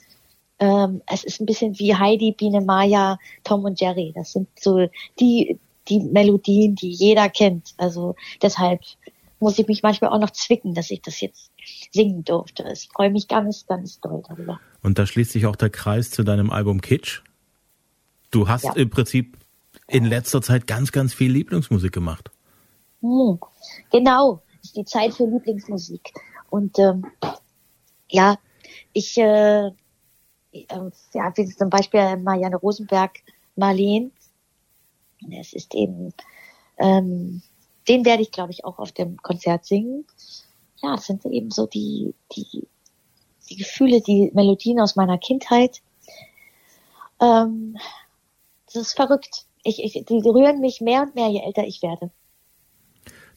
Ähm, 0.60 1.02
es 1.12 1.24
ist 1.24 1.42
ein 1.42 1.46
bisschen 1.46 1.78
wie 1.80 1.96
Heidi, 1.96 2.32
Biene 2.32 2.62
Maya, 2.62 3.18
Tom 3.44 3.66
und 3.66 3.80
Jerry. 3.80 4.14
Das 4.16 4.32
sind 4.32 4.48
so 4.60 4.88
die, 5.20 5.60
die 5.88 6.00
Melodien, 6.00 6.76
die 6.76 6.92
jeder 6.92 7.30
kennt. 7.30 7.74
Also 7.78 8.16
deshalb 8.42 8.82
muss 9.40 9.60
ich 9.60 9.68
mich 9.68 9.84
manchmal 9.84 10.12
auch 10.12 10.20
noch 10.20 10.32
zwicken, 10.32 10.74
dass 10.74 10.90
ich 10.92 11.02
das 11.02 11.20
jetzt 11.22 11.52
singen 11.92 12.24
durfte. 12.24 12.66
Ich 12.72 12.90
freue 12.94 13.10
mich 13.10 13.28
ganz, 13.28 13.66
ganz 13.68 14.00
doll 14.00 14.24
darüber. 14.28 14.60
Und 14.82 14.98
da 14.98 15.06
schließt 15.06 15.32
sich 15.32 15.46
auch 15.46 15.56
der 15.56 15.70
Kreis 15.70 16.10
zu 16.10 16.24
deinem 16.24 16.52
Album 16.52 16.82
Kitsch. 16.82 17.22
Du 18.36 18.50
hast 18.50 18.66
ja. 18.66 18.74
im 18.74 18.90
Prinzip 18.90 19.38
in 19.88 20.04
letzter 20.04 20.42
Zeit 20.42 20.68
ganz, 20.68 20.92
ganz 20.92 21.14
viel 21.14 21.32
Lieblingsmusik 21.32 21.94
gemacht. 21.94 22.32
Hm, 23.02 23.40
genau, 23.92 24.42
ist 24.62 24.76
die 24.76 24.84
Zeit 24.84 25.14
für 25.14 25.24
Lieblingsmusik. 25.26 26.12
Und 26.50 26.78
ähm, 26.78 27.06
ja, 28.10 28.38
ich, 28.92 29.18
äh, 29.18 29.68
äh, 29.68 29.72
ja, 31.14 31.32
wie 31.38 31.46
zum 31.46 31.70
Beispiel 31.70 32.18
Marianne 32.18 32.58
Rosenberg, 32.58 33.20
Marleen. 33.56 34.12
Es 35.40 35.54
ist 35.54 35.74
eben, 35.74 36.14
ähm, 36.78 37.42
den 37.88 38.04
werde 38.04 38.22
ich, 38.22 38.34
glaube 38.34 38.52
ich, 38.52 38.66
auch 38.66 38.80
auf 38.80 38.92
dem 38.92 39.16
Konzert 39.16 39.64
singen. 39.64 40.06
Ja, 40.84 40.96
es 40.96 41.06
sind 41.06 41.26
eben 41.26 41.52
so 41.52 41.68
die, 41.68 42.14
die, 42.36 42.68
die 43.50 43.56
Gefühle, 43.56 44.02
die 44.02 44.30
Melodien 44.34 44.82
aus 44.82 44.98
meiner 44.98 45.20
Kindheit. 45.20 45.82
Ähm, 47.22 47.78
das 48.76 48.88
ist 48.88 48.94
verrückt. 48.96 49.46
Ich, 49.64 49.84
ich, 49.84 50.06
die 50.06 50.22
rühren 50.30 50.62
mich 50.62 50.82
mehr 50.82 51.02
und 51.04 51.16
mehr, 51.16 51.30
je 51.30 51.42
älter 51.42 51.66
ich 51.66 51.82
werde. 51.82 52.12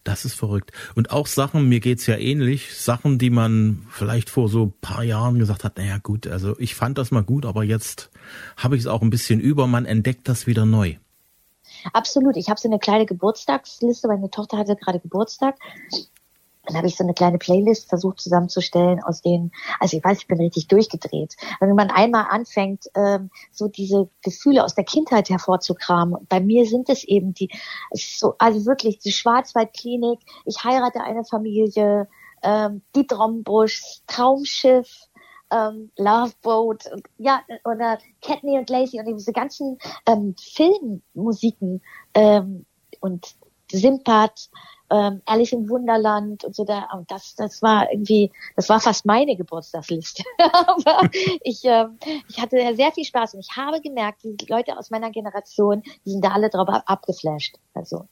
Das 0.05 0.24
ist 0.24 0.35
verrückt. 0.35 0.72
Und 0.94 1.11
auch 1.11 1.27
Sachen, 1.27 1.68
mir 1.68 1.81
geht's 1.81 2.07
ja 2.07 2.16
ähnlich, 2.16 2.79
Sachen, 2.79 3.18
die 3.18 3.31
man 3.31 3.87
vielleicht 3.90 4.31
vor 4.31 4.48
so 4.48 4.72
paar 4.81 5.03
Jahren 5.03 5.38
gesagt 5.38 5.64
hat, 5.64 5.77
naja 5.77 5.98
gut, 5.98 6.27
also 6.27 6.59
ich 6.59 6.74
fand 6.74 6.98
das 6.98 7.11
mal 7.11 7.22
gut, 7.22 7.44
aber 7.44 7.64
jetzt 7.64 8.11
habe 8.57 8.77
ich 8.77 8.83
es 8.83 8.87
auch 8.87 9.03
ein 9.03 9.11
bisschen 9.11 9.40
über, 9.40 9.66
man 9.66 9.87
entdeckt 9.87 10.29
das 10.29 10.46
wieder 10.46 10.64
neu. 10.64 10.96
Absolut. 11.92 12.37
Ich 12.37 12.48
habe 12.48 12.59
so 12.59 12.68
eine 12.68 12.79
kleine 12.79 13.07
Geburtstagsliste, 13.07 14.09
meine 14.09 14.31
Tochter 14.31 14.57
hatte 14.57 14.77
gerade 14.77 15.01
Geburtstag 15.01 15.57
dann 16.68 16.76
habe 16.76 16.87
ich 16.87 16.96
so 16.96 17.04
eine 17.04 17.14
kleine 17.14 17.38
Playlist 17.38 17.88
versucht 17.88 18.20
zusammenzustellen, 18.20 19.02
aus 19.02 19.22
denen, 19.22 19.52
also 19.81 19.96
ich 19.96 20.04
weiß, 20.04 20.18
ich 20.18 20.28
bin 20.28 20.38
richtig 20.38 20.68
durchgedreht. 20.68 21.37
Wenn 21.61 21.74
man 21.74 21.90
einmal 21.90 22.26
anfängt, 22.28 22.85
ähm, 22.94 23.31
so 23.50 23.68
diese 23.68 24.11
Gefühle 24.22 24.62
aus 24.62 24.74
der 24.74 24.85
Kindheit 24.85 25.31
hervorzukramen, 25.31 26.26
bei 26.28 26.40
mir 26.40 26.66
sind 26.66 26.90
es 26.90 27.04
eben 27.04 27.33
die, 27.33 27.48
so, 27.92 28.35
also 28.38 28.66
wirklich 28.66 28.98
die 28.98 29.12
Schwarzwaldklinik, 29.12 30.20
ich 30.44 30.62
heirate 30.62 31.00
eine 31.00 31.24
Familie, 31.24 32.07
ähm, 32.42 32.83
die 32.94 33.07
Drombusch, 33.07 34.02
Traumschiff, 34.07 35.09
ähm, 35.50 35.90
Love 35.96 36.35
Boat, 36.42 36.85
ja, 37.16 37.40
oder 37.64 37.98
Katney 38.20 38.59
und 38.59 38.68
Lacey 38.68 39.00
und 39.00 39.07
diese 39.07 39.33
ganzen 39.33 39.78
ähm, 40.07 40.35
Filmmusiken 40.38 41.81
ähm, 42.12 42.66
und 43.00 43.35
Simpad, 43.72 44.50
ähm, 44.90 45.22
Alice 45.27 45.53
im 45.53 45.68
Wunderland 45.68 46.44
und 46.44 46.55
so 46.55 46.64
da. 46.64 46.88
Und 46.94 47.11
das, 47.11 47.35
das 47.35 47.62
war 47.62 47.90
irgendwie, 47.90 48.31
das 48.57 48.68
war 48.68 48.81
fast 48.81 49.05
meine 49.07 49.37
Geburtstagsliste. 49.37 50.22
Aber 50.38 51.09
ich, 51.42 51.64
ähm, 51.64 51.98
ich 52.29 52.40
hatte 52.40 52.57
sehr 52.74 52.92
viel 52.92 53.05
Spaß 53.05 53.35
und 53.35 53.40
ich 53.40 53.57
habe 53.57 53.81
gemerkt, 53.81 54.24
die 54.24 54.37
Leute 54.48 54.77
aus 54.79 54.90
meiner 54.90 55.11
Generation, 55.11 55.83
die 56.05 56.11
sind 56.11 56.24
da 56.24 56.31
alle 56.31 56.48
drauf 56.48 56.68
abgeflasht. 56.87 57.57
Also. 57.74 58.09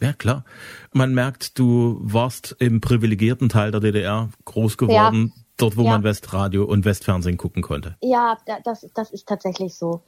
Ja, 0.00 0.12
klar. 0.14 0.44
Man 0.92 1.12
merkt, 1.14 1.58
du 1.58 1.98
warst 2.00 2.56
im 2.58 2.80
privilegierten 2.80 3.48
Teil 3.48 3.70
der 3.70 3.80
DDR 3.80 4.30
groß 4.46 4.78
geworden. 4.78 5.32
Ja. 5.34 5.42
dort 5.58 5.76
wo 5.76 5.82
ja. 5.82 5.90
man 5.90 6.04
Westradio 6.04 6.64
und 6.64 6.86
Westfernsehen 6.86 7.36
gucken 7.36 7.62
konnte. 7.62 7.96
Ja, 8.00 8.38
das, 8.64 8.86
das 8.94 9.12
ist 9.12 9.28
tatsächlich 9.28 9.74
so. 9.74 10.00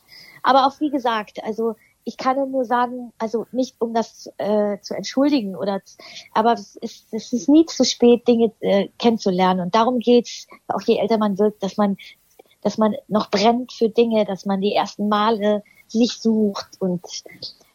Aber 0.43 0.67
auch 0.67 0.81
wie 0.81 0.91
gesagt, 0.91 1.45
also 1.45 1.77
ich 2.05 2.17
kann 2.17 2.51
nur 2.51 2.65
sagen, 2.65 3.13
also 3.19 3.47
nicht 3.53 3.77
um 3.81 3.95
das 3.95 4.31
äh, 4.39 4.79
zu 4.81 4.95
entschuldigen 4.95 5.57
oder, 5.57 5.81
aber 6.33 6.55
es 6.55 6.77
ist, 6.77 7.13
es 7.13 7.33
ist 7.33 7.49
nie 7.49 7.67
zu 7.67 7.85
spät, 7.85 8.27
Dinge 8.27 8.53
äh, 8.61 8.89
kennenzulernen. 8.99 9.61
Und 9.61 9.75
darum 9.75 9.99
geht's, 9.99 10.47
auch 10.69 10.83
je 10.83 10.99
älter 10.99 11.19
man 11.19 11.39
wird, 11.39 11.63
dass 11.63 11.77
man, 11.77 11.97
dass 12.63 12.79
man 12.79 12.95
noch 13.09 13.31
brennt 13.31 13.73
für 13.73 13.89
Dinge, 13.89 14.25
dass 14.25 14.47
man 14.47 14.61
die 14.61 14.75
ersten 14.75 15.09
Male 15.09 15.63
sich 15.89 16.19
sucht 16.19 16.69
und 16.81 17.03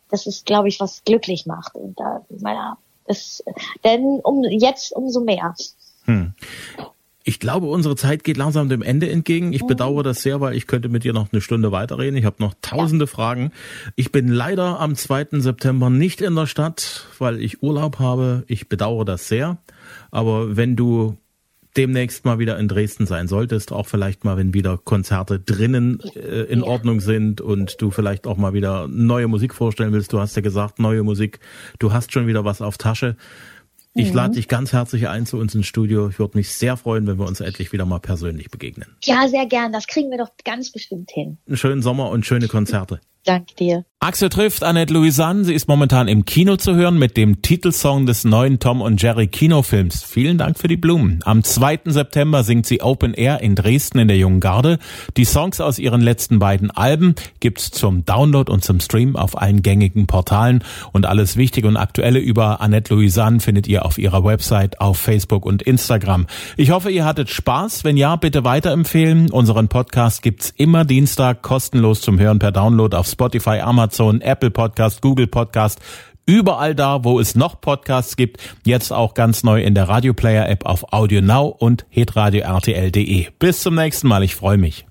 das 0.10 0.26
ist, 0.26 0.46
glaube 0.46 0.70
ich, 0.70 0.80
was 0.80 1.04
glücklich 1.04 1.46
macht. 1.46 1.76
Und 1.76 2.00
da, 2.00 2.26
meiner, 2.30 2.78
das, 3.06 3.44
denn 3.84 4.20
um 4.24 4.44
jetzt 4.44 4.94
umso 4.94 5.22
mehr. 5.22 5.56
Hm. 6.06 6.34
Ich 7.28 7.42
glaube, 7.42 7.66
unsere 7.66 7.98
Zeit 7.98 8.24
geht 8.24 8.38
langsam 8.38 8.70
dem 8.70 8.82
Ende 8.82 9.10
entgegen. 9.10 9.52
Ich 9.52 9.63
mhm. 9.63 9.68
bedauere 9.68 10.02
das 10.02 10.22
sehr, 10.22 10.40
weil 10.40 10.56
ich 10.56 10.66
könnte 10.66 10.88
mit 10.88 11.04
dir 11.04 11.12
noch 11.12 11.34
eine 11.34 11.42
Stunde 11.42 11.74
weiterreden. 11.74 12.16
Ich 12.16 12.24
habe 12.24 12.38
noch 12.40 12.54
tausende 12.62 13.04
ja. 13.04 13.12
Fragen. 13.12 13.52
Ich 13.98 14.13
bin 14.13 14.30
leider 14.30 14.80
am 14.80 14.96
2. 14.96 15.42
September 15.42 15.90
nicht 15.90 16.22
in 16.22 16.36
der 16.36 16.48
Stadt, 16.48 17.06
weil 17.20 17.42
ich 17.42 17.62
Urlaub 17.62 18.00
habe. 18.00 18.46
Ich 18.48 18.70
bedauere 18.70 19.04
das 19.04 19.28
sehr. 19.28 19.58
Aber 20.10 20.56
wenn 20.56 20.78
du 20.78 21.18
demnächst 21.76 22.24
mal 22.24 22.40
wieder 22.40 22.58
in 22.58 22.70
Dresden 22.70 23.06
sein 23.06 23.28
solltest, 23.28 23.74
auch 23.74 23.88
vielleicht 23.88 24.24
mal, 24.24 24.38
wenn 24.38 24.54
wieder 24.54 24.78
Konzerte 24.78 25.38
drinnen 25.38 26.00
äh, 26.16 26.44
in 26.44 26.60
ja. 26.60 26.66
Ordnung 26.66 27.02
sind 27.02 27.42
und 27.42 27.82
du 27.82 27.92
vielleicht 27.92 28.26
auch 28.26 28.38
mal 28.38 28.54
wieder 28.54 28.88
neue 28.88 29.28
Musik 29.28 29.54
vorstellen 29.54 29.92
willst. 29.92 30.13
Du 30.13 30.20
hast 30.22 30.38
ja 30.38 30.42
gesagt, 30.42 30.80
neue 30.80 31.04
Musik. 31.04 31.42
Du 31.78 31.92
hast 31.92 32.13
schon 32.13 32.26
wieder 32.26 32.46
was 32.46 32.62
auf 32.62 32.78
Tasche. 32.78 33.18
Ich 33.98 34.14
lade 34.14 34.30
mhm. 34.30 34.34
dich 34.36 34.48
ganz 34.48 34.74
herzlich 34.74 35.08
ein 35.08 35.26
zu 35.26 35.38
uns 35.38 35.56
ins 35.56 35.66
Studio. 35.66 36.08
Ich 36.10 36.20
würde 36.20 36.38
mich 36.38 36.54
sehr 36.54 36.78
freuen, 36.78 37.08
wenn 37.08 37.18
wir 37.18 37.26
uns 37.26 37.40
endlich 37.40 37.72
wieder 37.74 37.86
mal 37.86 38.00
persönlich 38.00 38.52
begegnen. 38.52 38.96
Ja, 39.04 39.28
sehr 39.28 39.48
gern. 39.48 39.72
Das 39.72 39.88
kriegen 39.88 40.12
wir 40.12 40.20
doch 40.20 40.30
ganz 40.46 40.72
bestimmt 40.72 41.10
hin. 41.12 41.40
Einen 41.48 41.58
schönen 41.58 41.82
Sommer 41.82 42.10
und 42.12 42.26
schöne 42.26 42.48
Konzerte. 42.48 43.00
Danke 43.28 43.56
dir. 43.56 43.84
Axel 44.00 44.30
trifft 44.30 44.63
Annette 44.63 44.94
Louisanne. 44.94 45.44
Sie 45.44 45.56
ist 45.56 45.68
momentan 45.68 46.08
im 46.08 46.24
Kino 46.24 46.56
zu 46.56 46.76
hören 46.76 47.00
mit 47.00 47.18
dem 47.18 47.42
Titelsong 47.42 48.06
des 48.06 48.26
neuen 48.26 48.60
Tom 48.60 48.80
und 48.80 49.02
Jerry 49.02 49.26
Kinofilms. 49.26 50.04
Vielen 50.04 50.38
Dank 50.38 50.60
für 50.60 50.68
die 50.68 50.78
Blumen. 50.78 51.20
Am 51.26 51.44
2. 51.44 51.80
September 51.86 52.44
singt 52.44 52.68
sie 52.68 52.82
Open 52.82 53.16
Air 53.16 53.42
in 53.42 53.56
Dresden 53.56 53.98
in 53.98 54.08
der 54.08 54.18
Jungen 54.18 54.40
Garde. 54.40 54.78
Die 55.18 55.26
Songs 55.26 55.60
aus 55.60 55.80
ihren 55.80 56.02
letzten 56.02 56.38
beiden 56.38 56.70
Alben 56.70 57.16
gibt's 57.40 57.72
zum 57.72 58.06
Download 58.06 58.52
und 58.52 58.63
zum 58.63 58.80
Stream 58.80 59.16
auf 59.16 59.36
allen 59.36 59.63
gängigen 59.63 60.06
Portalen. 60.06 60.63
Und 60.94 61.08
alles 61.08 61.36
Wichtige 61.36 61.68
und 61.68 61.76
Aktuelle 61.76 62.20
über 62.20 62.62
Annette 62.62 62.94
Louisanne 62.94 63.40
findet 63.40 63.68
ihr 63.68 63.84
auf 63.84 63.98
ihrer 63.98 64.24
Website, 64.24 64.80
auf 64.80 65.00
Facebook 65.00 65.44
und 65.44 65.63
Instagram. 65.63 66.28
Ich 66.56 66.70
hoffe, 66.70 66.92
ihr 66.92 67.04
hattet 67.04 67.32
Spaß. 67.32 67.84
Wenn 67.84 67.98
ja, 67.98 68.16
bitte 68.16 68.44
weiterempfehlen. 68.44 69.32
Unseren 69.32 69.70
Podcast 69.70 70.22
gibt's 70.22 70.54
immer 70.56 70.86
Dienstag 70.86 71.42
kostenlos 71.42 72.02
zum 72.02 72.20
Hören 72.20 72.38
per 72.38 72.52
Download 72.52 72.96
auf 72.96 73.08
Spotify, 73.17 73.62
Amazon, 73.62 74.21
Apple 74.21 74.51
Podcast, 74.51 75.01
Google 75.01 75.25
Podcast, 75.25 75.80
überall 76.27 76.75
da, 76.75 77.03
wo 77.03 77.19
es 77.19 77.34
noch 77.34 77.60
Podcasts 77.60 78.15
gibt. 78.15 78.39
Jetzt 78.63 78.93
auch 78.93 79.15
ganz 79.15 79.43
neu 79.43 79.63
in 79.63 79.73
der 79.73 79.89
Radio 79.89 80.13
Player 80.13 80.47
App 80.47 80.67
auf 80.67 80.93
Audio 80.93 81.21
Now 81.21 81.47
und 81.47 81.88
hitradio 81.89 82.41
RTL.de. 82.41 83.27
Bis 83.39 83.62
zum 83.62 83.73
nächsten 83.73 84.08
Mal. 84.08 84.23
Ich 84.23 84.36
freue 84.36 84.58
mich. 84.58 84.87